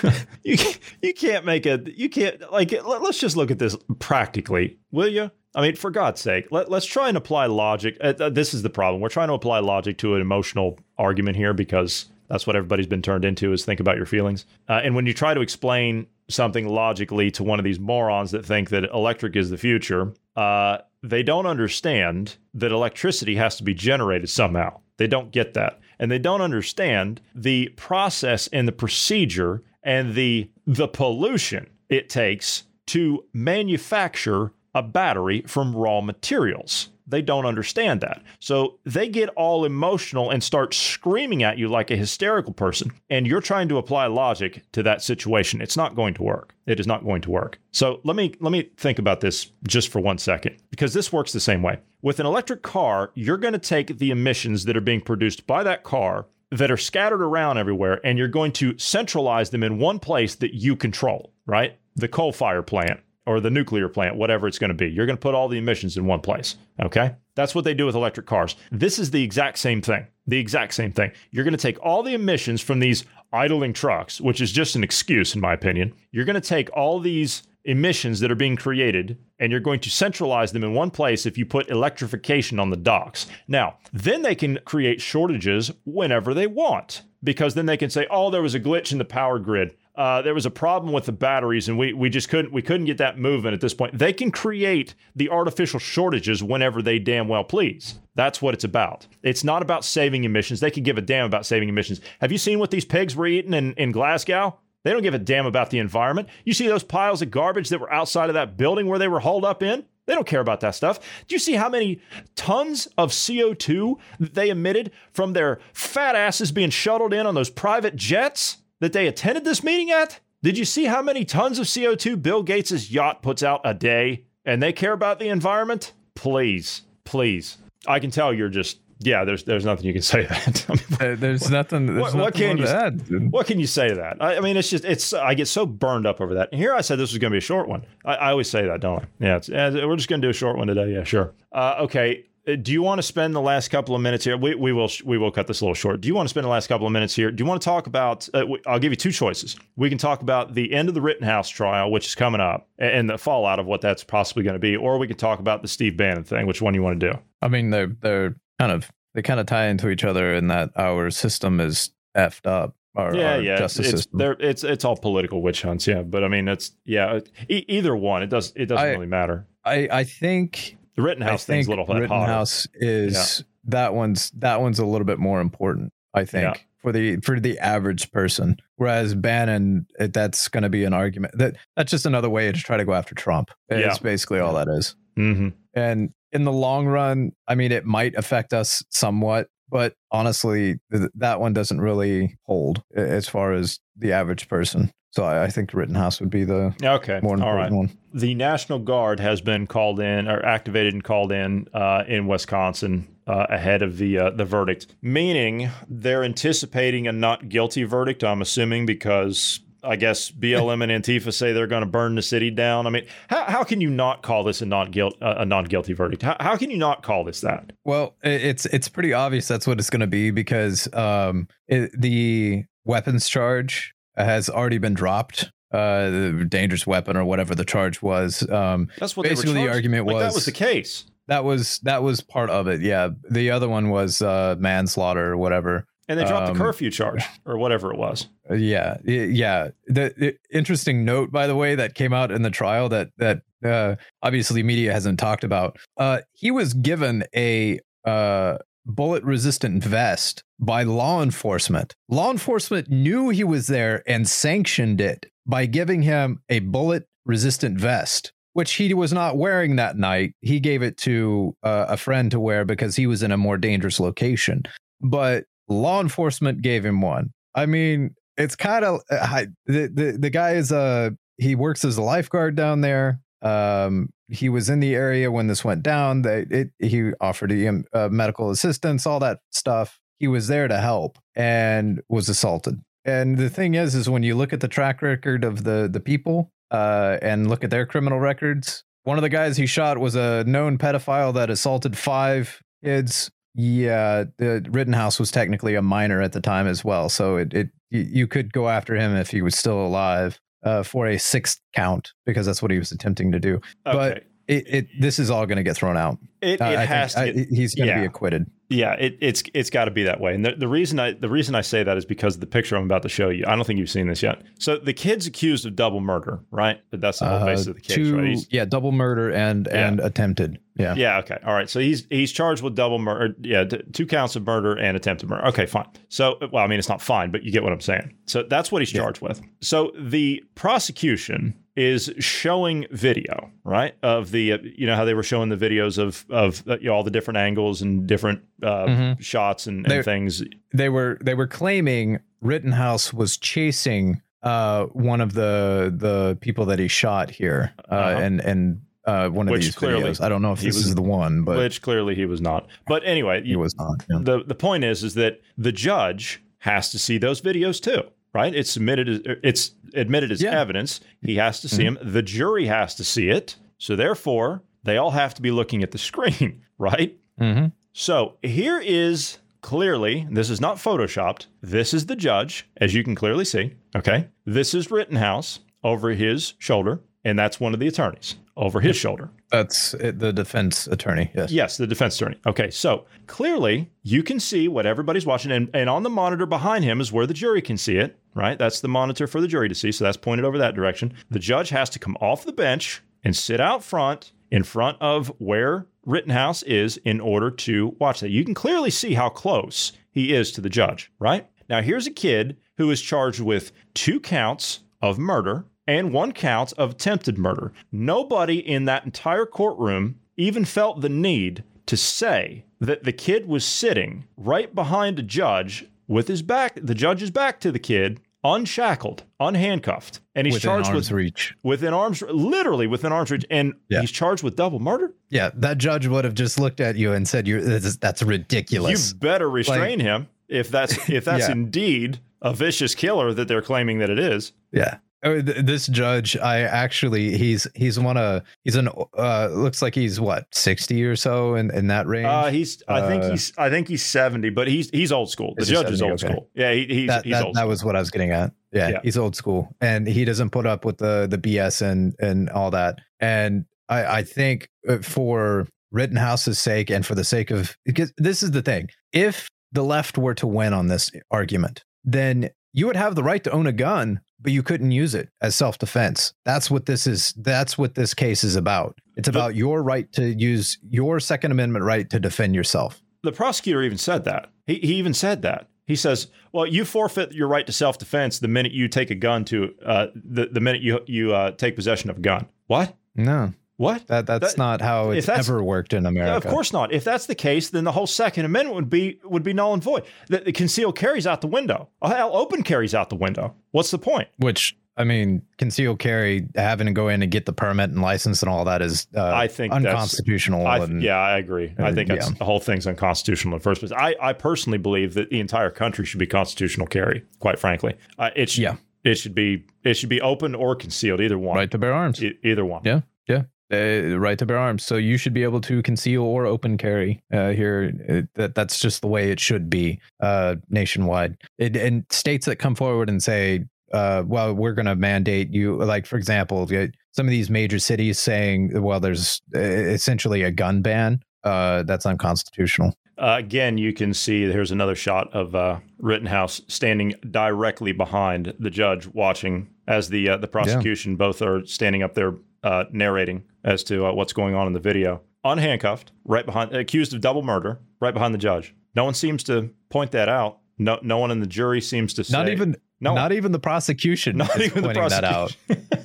[0.43, 0.57] you
[1.03, 5.09] you can't make a you can't like let, us just look at this practically, will
[5.09, 5.31] you?
[5.55, 7.97] I mean, for God's sake, let, let's try and apply logic.
[8.01, 9.01] Uh, this is the problem.
[9.01, 13.03] We're trying to apply logic to an emotional argument here because that's what everybody's been
[13.03, 14.47] turned into is think about your feelings.
[14.69, 18.45] Uh, and when you try to explain something logically to one of these morons that
[18.45, 23.75] think that electric is the future, uh, they don't understand that electricity has to be
[23.75, 24.81] generated somehow.
[24.99, 25.81] They don't get that.
[25.99, 32.65] And they don't understand the process and the procedure and the the pollution it takes
[32.87, 36.91] to manufacture a battery from raw materials.
[37.09, 38.23] They don't understand that.
[38.39, 42.93] So they get all emotional and start screaming at you like a hysterical person.
[43.09, 45.63] And you're trying to apply logic to that situation.
[45.63, 46.55] It's not going to work.
[46.67, 47.59] It is not going to work.
[47.73, 51.33] So let me let me think about this just for one second because this works
[51.33, 51.79] the same way.
[52.03, 55.63] With an electric car, you're going to take the emissions that are being produced by
[55.63, 59.99] that car that are scattered around everywhere and you're going to centralize them in one
[59.99, 61.79] place that you control, right?
[61.97, 64.89] The coal fire plant or the nuclear plant, whatever it's going to be.
[64.89, 66.57] You're going to put all the emissions in one place.
[66.81, 67.15] Okay.
[67.35, 68.57] That's what they do with electric cars.
[68.73, 70.07] This is the exact same thing.
[70.27, 71.13] The exact same thing.
[71.31, 74.83] You're going to take all the emissions from these idling trucks, which is just an
[74.83, 75.93] excuse, in my opinion.
[76.11, 79.91] You're going to take all these emissions that are being created and you're going to
[79.91, 83.27] centralize them in one place if you put electrification on the docks.
[83.47, 88.31] Now, then they can create shortages whenever they want because then they can say, "Oh,
[88.31, 89.75] there was a glitch in the power grid.
[89.99, 92.87] Uh, there was a problem with the batteries, and we we just couldn't we couldn't
[92.87, 97.27] get that moving at this point." They can create the artificial shortages whenever they damn
[97.27, 97.99] well please.
[98.15, 99.09] That's what it's about.
[99.25, 100.61] It's not about saving emissions.
[100.61, 102.01] They can give a damn about saving emissions.
[102.21, 104.59] Have you seen what these pigs were eating in, in Glasgow?
[104.85, 106.29] They don't give a damn about the environment.
[106.45, 109.21] You see those piles of garbage that were outside of that building where they were
[109.21, 109.85] hauled up in?
[110.07, 111.01] They don't care about that stuff.
[111.27, 112.01] Do you see how many
[112.37, 117.97] tons of CO2 they emitted from their fat asses being shuttled in on those private
[117.97, 120.21] jets that they attended this meeting at?
[120.43, 124.25] Did you see how many tons of CO2 Bill Gates' yacht puts out a day
[124.45, 125.93] and they care about the environment?
[126.15, 127.59] Please, please.
[127.87, 130.67] I can tell you're just yeah, there's there's nothing you can say to that.
[130.69, 131.87] I mean, Uh, There's nothing.
[131.87, 134.17] There's What- what nothing can you add, what can you say to that?
[134.21, 135.13] I, I mean, it's just it's.
[135.13, 136.49] I get so burned up over that.
[136.51, 137.87] And here I said this was going to be a short one.
[138.05, 139.07] I, I always say that, don't I?
[139.25, 140.93] Yeah, it's, yeah, we're just going to do a short one today.
[140.93, 141.33] Yeah, sure.
[141.53, 142.25] Uh, okay.
[142.49, 144.37] Uh, Do you want to spend the last couple of minutes here?
[144.37, 146.01] We, we will we will cut this a little short.
[146.01, 147.31] Do you want to spend the last couple of minutes here?
[147.31, 148.29] Do you want to talk about?
[148.33, 149.57] Uh, I'll give you two choices.
[149.77, 153.11] We can talk about the end of the Rittenhouse trial, which is coming up, and,
[153.11, 155.69] the fallout of what that's possibly going to be, or we can talk about the
[155.69, 156.47] Steve Bannon thing.
[156.47, 157.19] Which one you want to do?
[157.43, 160.71] I mean, they're they're kind of they kind of tie into each other in that
[160.77, 162.75] our system is effed up.
[162.97, 163.59] Our, yeah, our yeah.
[163.59, 164.37] Justice it's, system.
[164.41, 165.87] it's it's all political witch hunts.
[165.87, 167.21] Yeah, but I mean, it's yeah.
[167.49, 169.47] E- either one, it does it doesn't I- really matter.
[169.65, 172.03] I I think The Rittenhouse thing's a little bit hotter.
[172.23, 175.93] Rittenhouse is that one's that one's a little bit more important.
[176.13, 176.57] I think.
[176.57, 176.61] Yeah.
[176.83, 181.39] For the for the average person, whereas Bannon, it, that's going to be an argument
[181.39, 183.51] that that's just another way to try to go after Trump.
[183.69, 184.03] It's Yeah.
[184.03, 184.97] basically all that is.
[185.17, 190.79] hmm And in the long run, I mean, it might affect us somewhat, but honestly,
[190.93, 194.91] th- that one doesn't really hold as far as the average person.
[195.19, 197.19] So I, I think Rittenhouse would be the Okay.
[197.25, 197.73] more important right.
[197.73, 197.91] one.
[198.15, 203.09] The National Guard has been called in or activated and called in uh, in Wisconsin
[203.27, 208.23] uh, ahead of the uh, the verdict, meaning they're anticipating a not guilty verdict.
[208.23, 212.53] I'm assuming because I guess BLM and Antifa say they're going to burn the city
[212.53, 212.87] down.
[212.87, 215.95] I mean, how, how can you not call this a not guilt a not guilty
[215.95, 216.23] verdict?
[216.23, 217.73] How, how can you not call this that?
[217.85, 222.67] Well, it's it's pretty obvious that's what it's going to be because um, it, the
[222.85, 225.51] weapons charge has already been dropped.
[225.71, 228.49] Uh, the dangerous weapon or whatever the charge was.
[228.49, 231.05] Um, That's what Basically, the argument like, that was- was the case.
[231.27, 232.81] that was that was part of it.
[232.81, 235.85] Yeah, the other one was uh, manslaughter or whatever.
[236.09, 238.29] And they dropped Um, the curfew charge or whatever it was.
[238.51, 239.69] Yeah, yeah.
[239.89, 243.43] The, the interesting note, by the way, that came out in the trial that that
[243.63, 245.77] uh, obviously media hasn't talked about.
[245.99, 248.57] Uh, he was given a uh,
[248.89, 251.95] bullet-resistant vest by law enforcement.
[252.09, 258.33] Law enforcement knew he was there and sanctioned it by giving him a bullet-resistant vest.
[258.55, 260.35] Which he was not wearing that night.
[260.41, 263.57] He gave it to uh, a friend to wear because he was in a more
[263.57, 264.65] dangerous location.
[265.01, 267.33] But law enforcement gave him one.
[267.55, 272.03] I mean, it's kind of the, the the guy is uh he works as a
[272.03, 273.21] lifeguard down there.
[273.43, 276.23] Um, he was in the area when this went down.
[276.23, 280.01] They it he offered him uh, medical assistance, all that stuff.
[280.19, 282.83] He was there to help and was assaulted.
[283.05, 286.01] And the thing is, is when you look at the track record of the the
[286.01, 290.15] people uh, and look at their criminal records, one of the guys he shot was
[290.15, 296.31] a known pedophile that assaulted five kids yeah, the Rittenhouse was technically a minor at
[296.31, 299.57] the time as well, so it, it you could go after him if he was
[299.57, 303.61] still alive uh, for a sixth count because that's what he was attempting to do.
[303.85, 304.27] But Okay.
[304.49, 306.19] It, it this is all going to get thrown out.
[306.41, 307.43] It, it Uh, has think to.
[307.43, 308.01] I- he's going to yeah.
[308.01, 308.51] be acquitted.
[308.71, 310.35] Yeah, it, it's it's got to be that way.
[310.35, 312.77] And the, the reason I the reason I say that is because of the picture
[312.77, 313.45] I'm about to show you.
[313.47, 314.43] I don't think you've seen this yet.
[314.59, 316.79] So the kid's accused of double murder, right?
[316.91, 318.27] But that's the whole Uh, basis of the case, two, right?
[318.29, 319.89] He's- yeah, double murder and Yeah.
[319.89, 320.59] and attempted.
[320.77, 320.95] Yeah.
[320.97, 321.19] yeah.
[321.21, 321.39] Okay.
[321.47, 321.69] All right.
[321.69, 323.35] So he's he's charged with double murder.
[323.41, 325.47] Yeah, two counts of murder and attempted murder.
[325.47, 325.87] Okay, fine.
[326.11, 328.13] So well, I mean, it's not fine, but you get what I'm saying.
[328.27, 329.01] So that's what he's Yeah.
[329.01, 329.41] charged with.
[329.63, 333.95] So the prosecution is showing video, right?
[334.03, 336.87] Of the uh, you know how they were showing the videos of of uh, you
[336.87, 339.21] know, all the different angles and different uh, Mhm.
[339.23, 340.43] shots and, They're- things.
[340.73, 346.79] they were they were claiming Rittenhouse was chasing uh one of the the people that
[346.79, 348.21] he shot here uh Uh-huh.
[348.23, 350.21] and and uh one of Which these clearly videos.
[350.21, 352.69] I don't know if this was- is the one, but which clearly he was not.
[352.87, 354.05] But anyway, he was not.
[354.11, 354.19] yeah.
[354.23, 358.03] the the point is is that the judge has to see those videos too,
[358.39, 358.55] right?
[358.55, 360.59] It's submitted as it's admitted as Yeah.
[360.61, 361.01] evidence.
[361.23, 361.99] He has to see him.
[362.03, 363.57] The jury has to see it.
[363.79, 367.17] So therefore, they all have to be looking at the screen, right?
[367.41, 367.73] Mhm.
[367.93, 371.47] So here is clearly, this is not photoshopped.
[371.63, 373.73] This is the judge, as you can clearly see.
[373.97, 374.29] Okay.
[374.47, 379.31] This is Rittenhouse over his shoulder, and that's one of the attorneys over his shoulder.
[379.51, 381.31] That's the defense attorney.
[381.35, 381.51] Yes.
[381.51, 382.37] Yes, the defense attorney.
[382.45, 386.85] Okay, so clearly you can see what everybody's watching, and, and on the monitor behind
[386.85, 388.59] him is where the jury can see it, right?
[388.59, 391.15] That's the monitor for the jury to see, so that's pointed over that direction.
[391.31, 395.33] The judge has to come off the bench and sit out front in front of
[395.39, 398.31] where Rittenhouse is in order to watch that.
[398.31, 401.49] You can clearly see how close he is to the judge, right?
[401.69, 406.73] Now, here's a kid who is charged with two counts of murder and one count
[406.79, 407.73] of attempted murder.
[407.91, 413.65] Nobody in that entire courtroom even felt the need to say that the kid was
[413.65, 419.25] sitting right behind a judge with his back, the judge's back to the kid, unshackled,
[419.41, 421.55] unhandcuffed, and he's Within charged arm's with reach.
[421.65, 424.01] within arms, literally within arm's reach, and Yeah.
[424.01, 425.13] he's charged with double murder.
[425.31, 429.13] Yeah, that judge would have just looked at you and said, "You that's, that's ridiculous."
[429.13, 431.53] You better restrain him if that's if that's Yeah.
[431.53, 434.53] indeed a vicious killer that they're claiming that it is.
[434.73, 434.99] yeah.
[435.25, 438.89] Oh, th- this judge, I actually, he's he's one of he's an
[439.19, 442.27] uh looks like he's what sixty or so in in that range.
[442.27, 445.55] Uh, he's I think Uh, he's I think he's seventy, but he's he's old school.
[445.57, 446.29] The Is judge is old Okay.
[446.33, 446.49] school.
[446.55, 447.55] Yeah, he, he's that he's that, old.
[447.57, 447.69] that school.
[447.69, 448.53] was what I was getting at.
[448.73, 449.01] Yeah, Yeah.
[449.03, 452.71] he's old school, and he doesn't put up with the the BS and and all
[452.71, 453.01] that.
[453.19, 458.43] And I I think uh, for Rittenhouse's sake and for the sake of because this
[458.43, 462.97] is the thing, if the left were to win on this argument, then you would
[462.97, 466.33] have the right to own a gun, but you couldn't use it as self defense.
[466.45, 467.35] That's what this is.
[467.37, 468.99] That's what this case is about.
[469.17, 473.03] It's about your right to use your Second Amendment right to defend yourself.
[473.23, 474.51] the prosecutor even said that.
[474.67, 475.69] He, he even said that.
[475.87, 479.15] He says, "Well, you forfeit your right to self defense the minute you take a
[479.15, 482.95] gun to uh, the the minute you you uh, take possession of a gun." What?
[483.17, 484.07] No, What?
[484.09, 486.37] that that's That- not how it's ever worked in America.
[486.47, 486.93] Of course not.
[486.93, 489.83] If that's the case, then the whole Second Amendment would be would be null and
[489.83, 490.05] void.
[490.27, 491.89] The, the concealed carries out the window.
[492.03, 493.55] Hell, open carries out the window.
[493.71, 494.29] What's the point?
[494.39, 498.43] Which I mean, concealed carry, having to go in and get the permit and license
[498.43, 500.67] and all that is uh, I think unconstitutional.
[500.67, 501.73] I, and, yeah, I agree.
[501.79, 502.37] I uh, think that's, yeah.
[502.37, 503.93] the whole thing's unconstitutional in the first place.
[503.93, 507.25] I, I personally believe that the entire country should be constitutional carry.
[507.39, 508.77] Quite frankly, uh, it should, Yeah.
[509.05, 511.21] it should be it should be open or concealed.
[511.21, 511.57] Either one.
[511.57, 512.21] right to bear arms.
[512.23, 512.83] E- either one.
[512.85, 513.03] Yeah.
[513.29, 513.43] Yeah.
[513.71, 514.83] Uh, right to bear arms.
[514.85, 517.93] So you should be able to conceal or open carry uh, here.
[518.09, 521.37] Uh, that that's just the way it should be uh, nationwide.
[521.59, 525.77] It, and states that come forward and say, uh, "Well, we're going to mandate you."
[525.77, 526.67] Like for example,
[527.13, 532.07] some of these major cities saying, "Well, there's uh, essentially a gun ban." Uh, that's
[532.07, 532.95] unconstitutional.
[533.19, 538.71] Uh, again, you can see here's another shot of uh, Rittenhouse standing directly behind the
[538.71, 543.83] judge, watching as the uh, the prosecution both are standing up there uh, narrating as
[543.85, 547.81] to uh, what's going on in the video, unhandcuffed, right behind, accused of double murder,
[548.01, 548.75] right behind the judge.
[548.95, 550.59] No one seems to point that out.
[550.79, 552.37] No, no one in the jury seems to say.
[552.37, 552.77] Not even.
[553.01, 554.37] no, Not even the prosecution.
[554.37, 555.57] not even the pointing that out.
[555.67, 555.87] prosecution.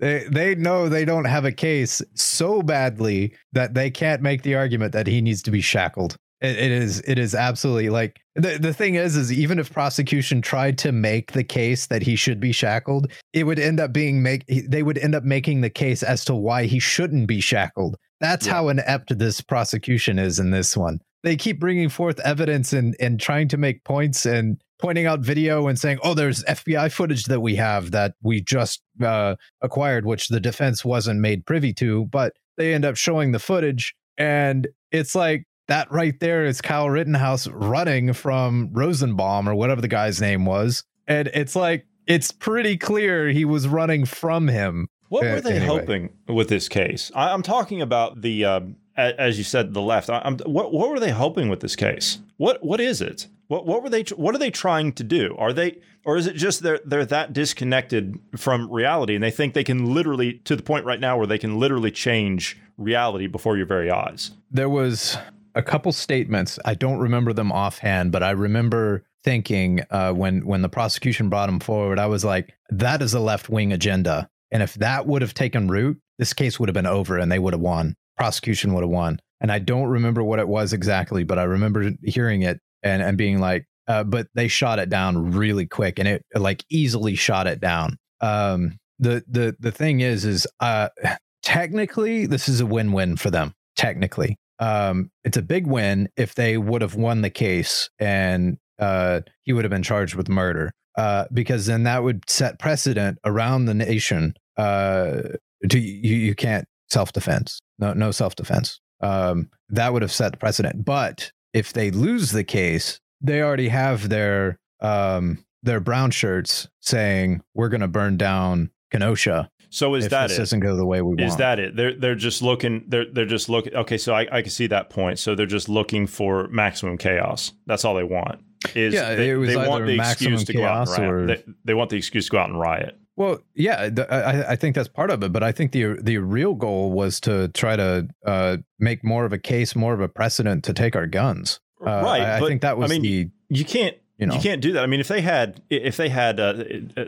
[0.00, 4.54] They they know they don't have a case so badly that they can't make the
[4.54, 6.16] argument that he needs to be shackled.
[6.40, 10.40] It, it is it is absolutely like the the thing is is even if prosecution
[10.40, 14.22] tried to make the case that he should be shackled, it would end up being
[14.22, 17.96] make they would end up making the case as to why he shouldn't be shackled.
[18.20, 18.52] That's Yeah.
[18.54, 21.00] how inept this prosecution is in this one.
[21.24, 25.66] They keep bringing forth evidence and and trying to make points and pointing out video
[25.66, 30.28] and saying, "Oh, there's FBI footage that we have that we just uh, acquired, which
[30.28, 35.16] the defense wasn't made privy to." But they end up showing the footage, and it's
[35.16, 40.44] like that right there is Kyle Rittenhouse running from Rosenbaum or whatever the guy's name
[40.44, 44.88] was, and it's like it's pretty clear he was running from him.
[45.08, 45.66] What Uh, were they anyway.
[45.66, 47.10] hoping with this case?
[47.14, 50.10] I, I'm talking about the, um, as you said, the left.
[50.10, 52.18] I, I'm, what what were they hoping with this case?
[52.36, 53.26] What what is it?
[53.48, 54.02] What what were they?
[54.16, 55.34] What are they trying to do?
[55.38, 59.54] Are they, or is it just they're they're that disconnected from reality and they think
[59.54, 63.56] they can literally to the point right now where they can literally change reality before
[63.56, 64.32] your very eyes?
[64.50, 65.16] there was
[65.58, 66.58] a couple statements.
[66.64, 71.48] I don't remember them offhand, but I remember thinking uh, when when the prosecution brought
[71.48, 75.20] him forward, I was like, "That is a left wing agenda." And if that would
[75.20, 77.96] have taken root, this case would have been over, and they would have won.
[78.16, 79.18] Prosecution would have won.
[79.40, 83.18] And I don't remember what it was exactly, but I remember hearing it and and
[83.18, 87.48] being like, uh, "But they shot it down really quick, and it like easily shot
[87.48, 90.90] it down." Um, the the the thing is, is uh,
[91.42, 93.54] technically this is a win win for them.
[93.74, 99.20] Technically, um, it's a big win if they would have won the case and uh,
[99.42, 103.64] he would have been charged with murder, uh, because then that would set precedent around
[103.64, 104.34] the nation.
[104.56, 105.22] Uh,
[105.68, 108.80] to you, you can't self defense, no, no self defense.
[109.00, 110.84] Um, that would have set the precedent.
[110.84, 117.42] But if they lose the case, they already have their um, their brown shirts saying
[117.54, 120.40] we're going to burn down Kenosha So is that this it?
[120.40, 121.20] doesn't go the way we want.
[121.20, 121.76] Is that it?
[121.76, 122.84] They're they're just looking.
[122.88, 123.74] They're they're just looking.
[123.74, 125.18] Okay, so I, I can see that point.
[125.18, 127.52] So they're just looking for maximum chaos.
[127.66, 128.40] That's all they want.
[128.74, 131.12] Is Yeah, they, they want the maximum excuse to go out and chaos riot.
[131.12, 132.98] or- They, they want the excuse to go out and riot.
[133.14, 136.18] Well, yeah, the, I, I think that's part of it, but I think the the
[136.18, 140.08] real goal was to try to uh, make more of a case, more of a
[140.08, 141.58] precedent to take our guns.
[141.80, 142.22] Uh, right.
[142.22, 143.96] I, I but, think that was I mean, the you can't.
[144.18, 144.82] You know You can't do that.
[144.82, 146.54] I mean, if they had, if they had, uh,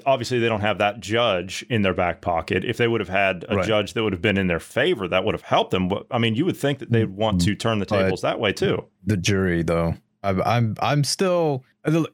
[0.06, 2.64] obviously they don't have that judge in their back pocket.
[2.64, 3.66] If they would have had a Right.
[3.66, 5.88] judge that would have been in their favor, that would have helped them.
[5.88, 8.38] But I mean, you would think that they'd want to turn the But- tables that
[8.40, 8.84] way too.
[9.04, 9.94] the jury though.
[10.22, 11.64] I'm I'm I'm still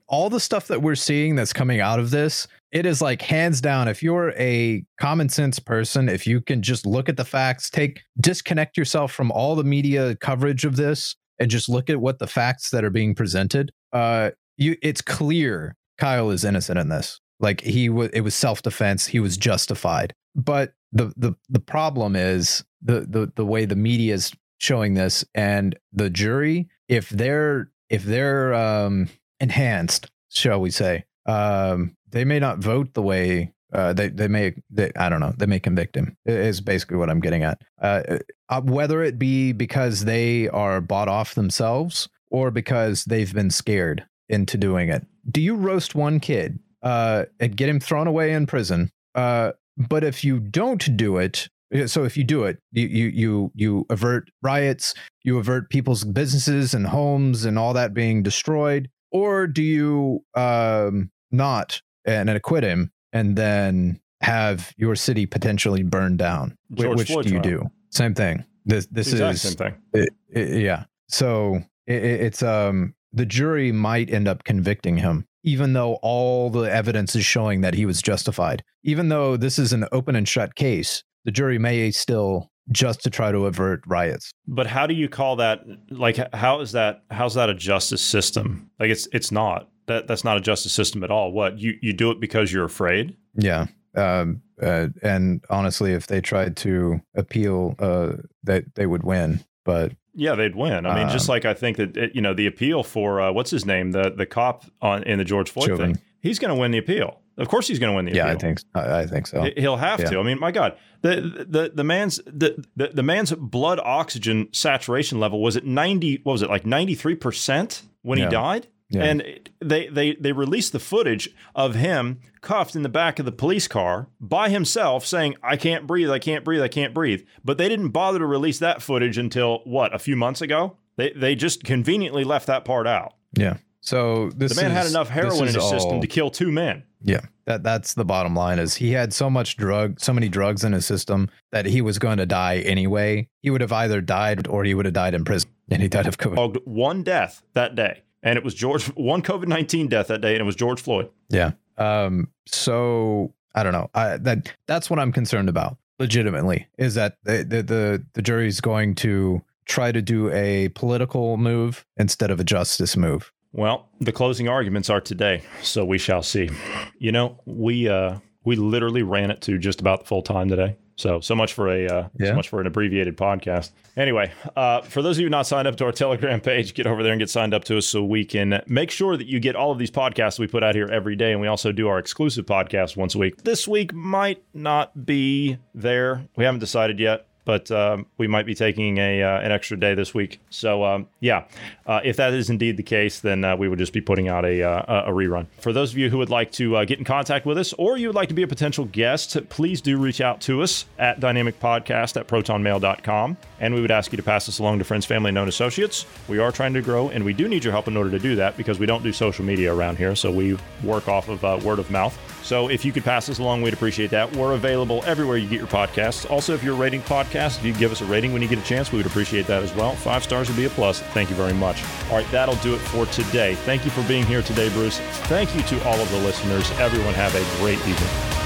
[0.07, 2.47] all the stuff that we're seeing that's coming out of this.
[2.70, 3.88] It is like hands down.
[3.88, 8.03] If you're a common sense person, if you can just look at the facts, take
[8.20, 12.26] disconnect yourself from all the media coverage of this, and just look at what the
[12.28, 13.72] facts that are being presented.
[13.92, 17.20] Uh, you it's clear Kyle is innocent in this.
[17.38, 19.07] Like he was, it was self defense.
[19.07, 20.14] He was justified.
[20.34, 25.24] But the the the problem is the the the way the media is showing this
[25.34, 29.09] and the jury if they're if they're um
[29.40, 34.54] enhanced shall we say um they may not vote the way uh they they may
[34.70, 38.18] they, i don't know they may convict him is basically what i'm getting at uh,
[38.48, 44.07] uh whether it be because they are bought off themselves or because they've been scared
[44.29, 48.47] into doing it do you roast one kid uh and get him thrown away in
[48.47, 51.49] prison uh but if you don't do it
[51.87, 56.74] so if you do it you you you, you avert riots you avert people's businesses
[56.74, 62.91] and homes and all that being destroyed or do you um, not and acquit him
[63.12, 66.57] and then have your city potentially burned down?
[66.74, 67.59] George Which Floyd do you trial.
[67.61, 67.70] do?
[67.91, 68.45] Same thing.
[68.64, 69.74] This this is same thing.
[69.95, 70.85] it- it- yeah.
[71.09, 76.70] So it- it's um the jury might end up convicting him, even though all the
[76.70, 78.62] evidence is showing that he was justified.
[78.84, 83.10] Even though this is an open and shut case, the jury may still just to
[83.10, 84.30] try to avert riots.
[84.46, 85.64] But how do you call that?
[85.90, 87.04] Like, how is that?
[87.10, 88.70] How's that a justice system?
[88.78, 89.70] Like, it's it's not.
[89.86, 91.32] That that's not a justice system at all.
[91.32, 93.16] What you you do it because you're afraid?
[93.34, 93.66] Yeah.
[93.94, 98.12] Um, uh, and honestly, if they tried to appeal, uh,
[98.44, 99.42] that they would win.
[99.64, 100.86] But Yeah, they'd win.
[100.86, 103.32] I mean, just Um, like I think that it, you know the appeal for uh,
[103.32, 105.94] what's his name, the the cop on in the George Floyd Chauvin.
[105.94, 107.20] thing, he's going to win the appeal.
[107.38, 108.32] Of course, he's going to win the yeah, appeal.
[108.32, 109.42] Yeah, I think I, I think so.
[109.42, 110.08] He- He'll have Yeah.
[110.10, 110.20] to.
[110.20, 115.20] I mean, my God, the the the man's the, the the man's blood oxygen saturation
[115.20, 116.20] level was at ninety.
[116.22, 118.68] What was it like ninety three percent when he died?
[118.89, 119.05] Yeah.
[119.05, 123.32] And they they they released the footage of him cuffed in the back of the
[123.32, 127.59] police car by himself, saying, "I can't breathe, I can't breathe, I can't breathe." But
[127.59, 130.76] they didn't bother to release that footage until what a few months ago.
[130.97, 133.14] They they just conveniently left that part out.
[133.37, 133.57] yeah.
[133.80, 136.82] So this The man had enough heroin in is his system to kill two men.
[137.03, 138.59] Yeah, that that's the bottom line.
[138.59, 142.01] Is he had so much drug, so many drugs in his system that he was
[142.01, 143.28] going to die anyway.
[143.43, 146.09] He would have either died or he would have died in prison, and he died
[146.09, 146.66] of COVID.
[146.66, 150.40] one death that day, and it was George one COVID nineteen death that day, and
[150.40, 151.10] it was George Floyd.
[151.28, 151.52] Yeah.
[151.78, 152.30] Um.
[152.46, 153.90] So I don't know.
[153.94, 155.76] I that that's what I'm concerned about.
[155.98, 161.86] Legitimately, is that the the the, jury's going to try to do a political move
[161.96, 163.32] instead of a justice move.
[163.52, 166.50] Well, the closing arguments are today, so we shall see.
[166.98, 170.76] You know, we uh we literally ran it to just about the full time today.
[170.97, 172.28] So so much for a uh, Yeah.
[172.28, 173.70] so much for an abbreviated podcast.
[173.97, 177.03] Anyway, uh, for those of you not signed up to our Telegram page, get over
[177.03, 179.57] there and get signed up to us so we can make sure that you get
[179.57, 181.99] all of these podcasts we put out here every day, and we also do our
[181.99, 183.42] exclusive podcast once a week.
[183.44, 186.26] This week might not be there.
[186.36, 187.26] We haven't decided yet.
[187.47, 190.40] But um, we might be taking a uh, an extra day this week.
[190.51, 191.44] So um, yeah,
[191.86, 194.44] uh, if that is indeed the case, then uh, we would just be putting out
[194.44, 195.47] a uh, a rerun.
[195.61, 197.97] For those of you who would like to uh, get in contact with us, or
[197.97, 201.20] you would like to be a potential guest, please do reach out to us at
[201.20, 203.36] dynamicpodcast at protonmail.com.
[203.61, 206.05] And we would ask you to pass us along to friends, family, and known associates.
[206.28, 208.34] We are trying to grow, and we do need your help in order to do
[208.36, 210.16] that because we don't do social media around here.
[210.16, 212.18] So we work off of uh, word of mouth.
[212.42, 214.34] So if you could pass us along, we'd appreciate that.
[214.36, 216.28] We're available everywhere you get your podcasts.
[216.30, 218.62] Also, if you're rating podcasts, if you give us a rating when you get a
[218.62, 219.95] chance, we would appreciate that as well.
[219.95, 221.01] Five stars would be a plus.
[221.01, 221.82] Thank you very much.
[222.11, 223.55] All right, that'll do it for today.
[223.55, 224.99] Thank you for being here today, Bruce.
[225.28, 226.70] Thank you to all of the listeners.
[226.78, 228.45] Everyone have a great evening.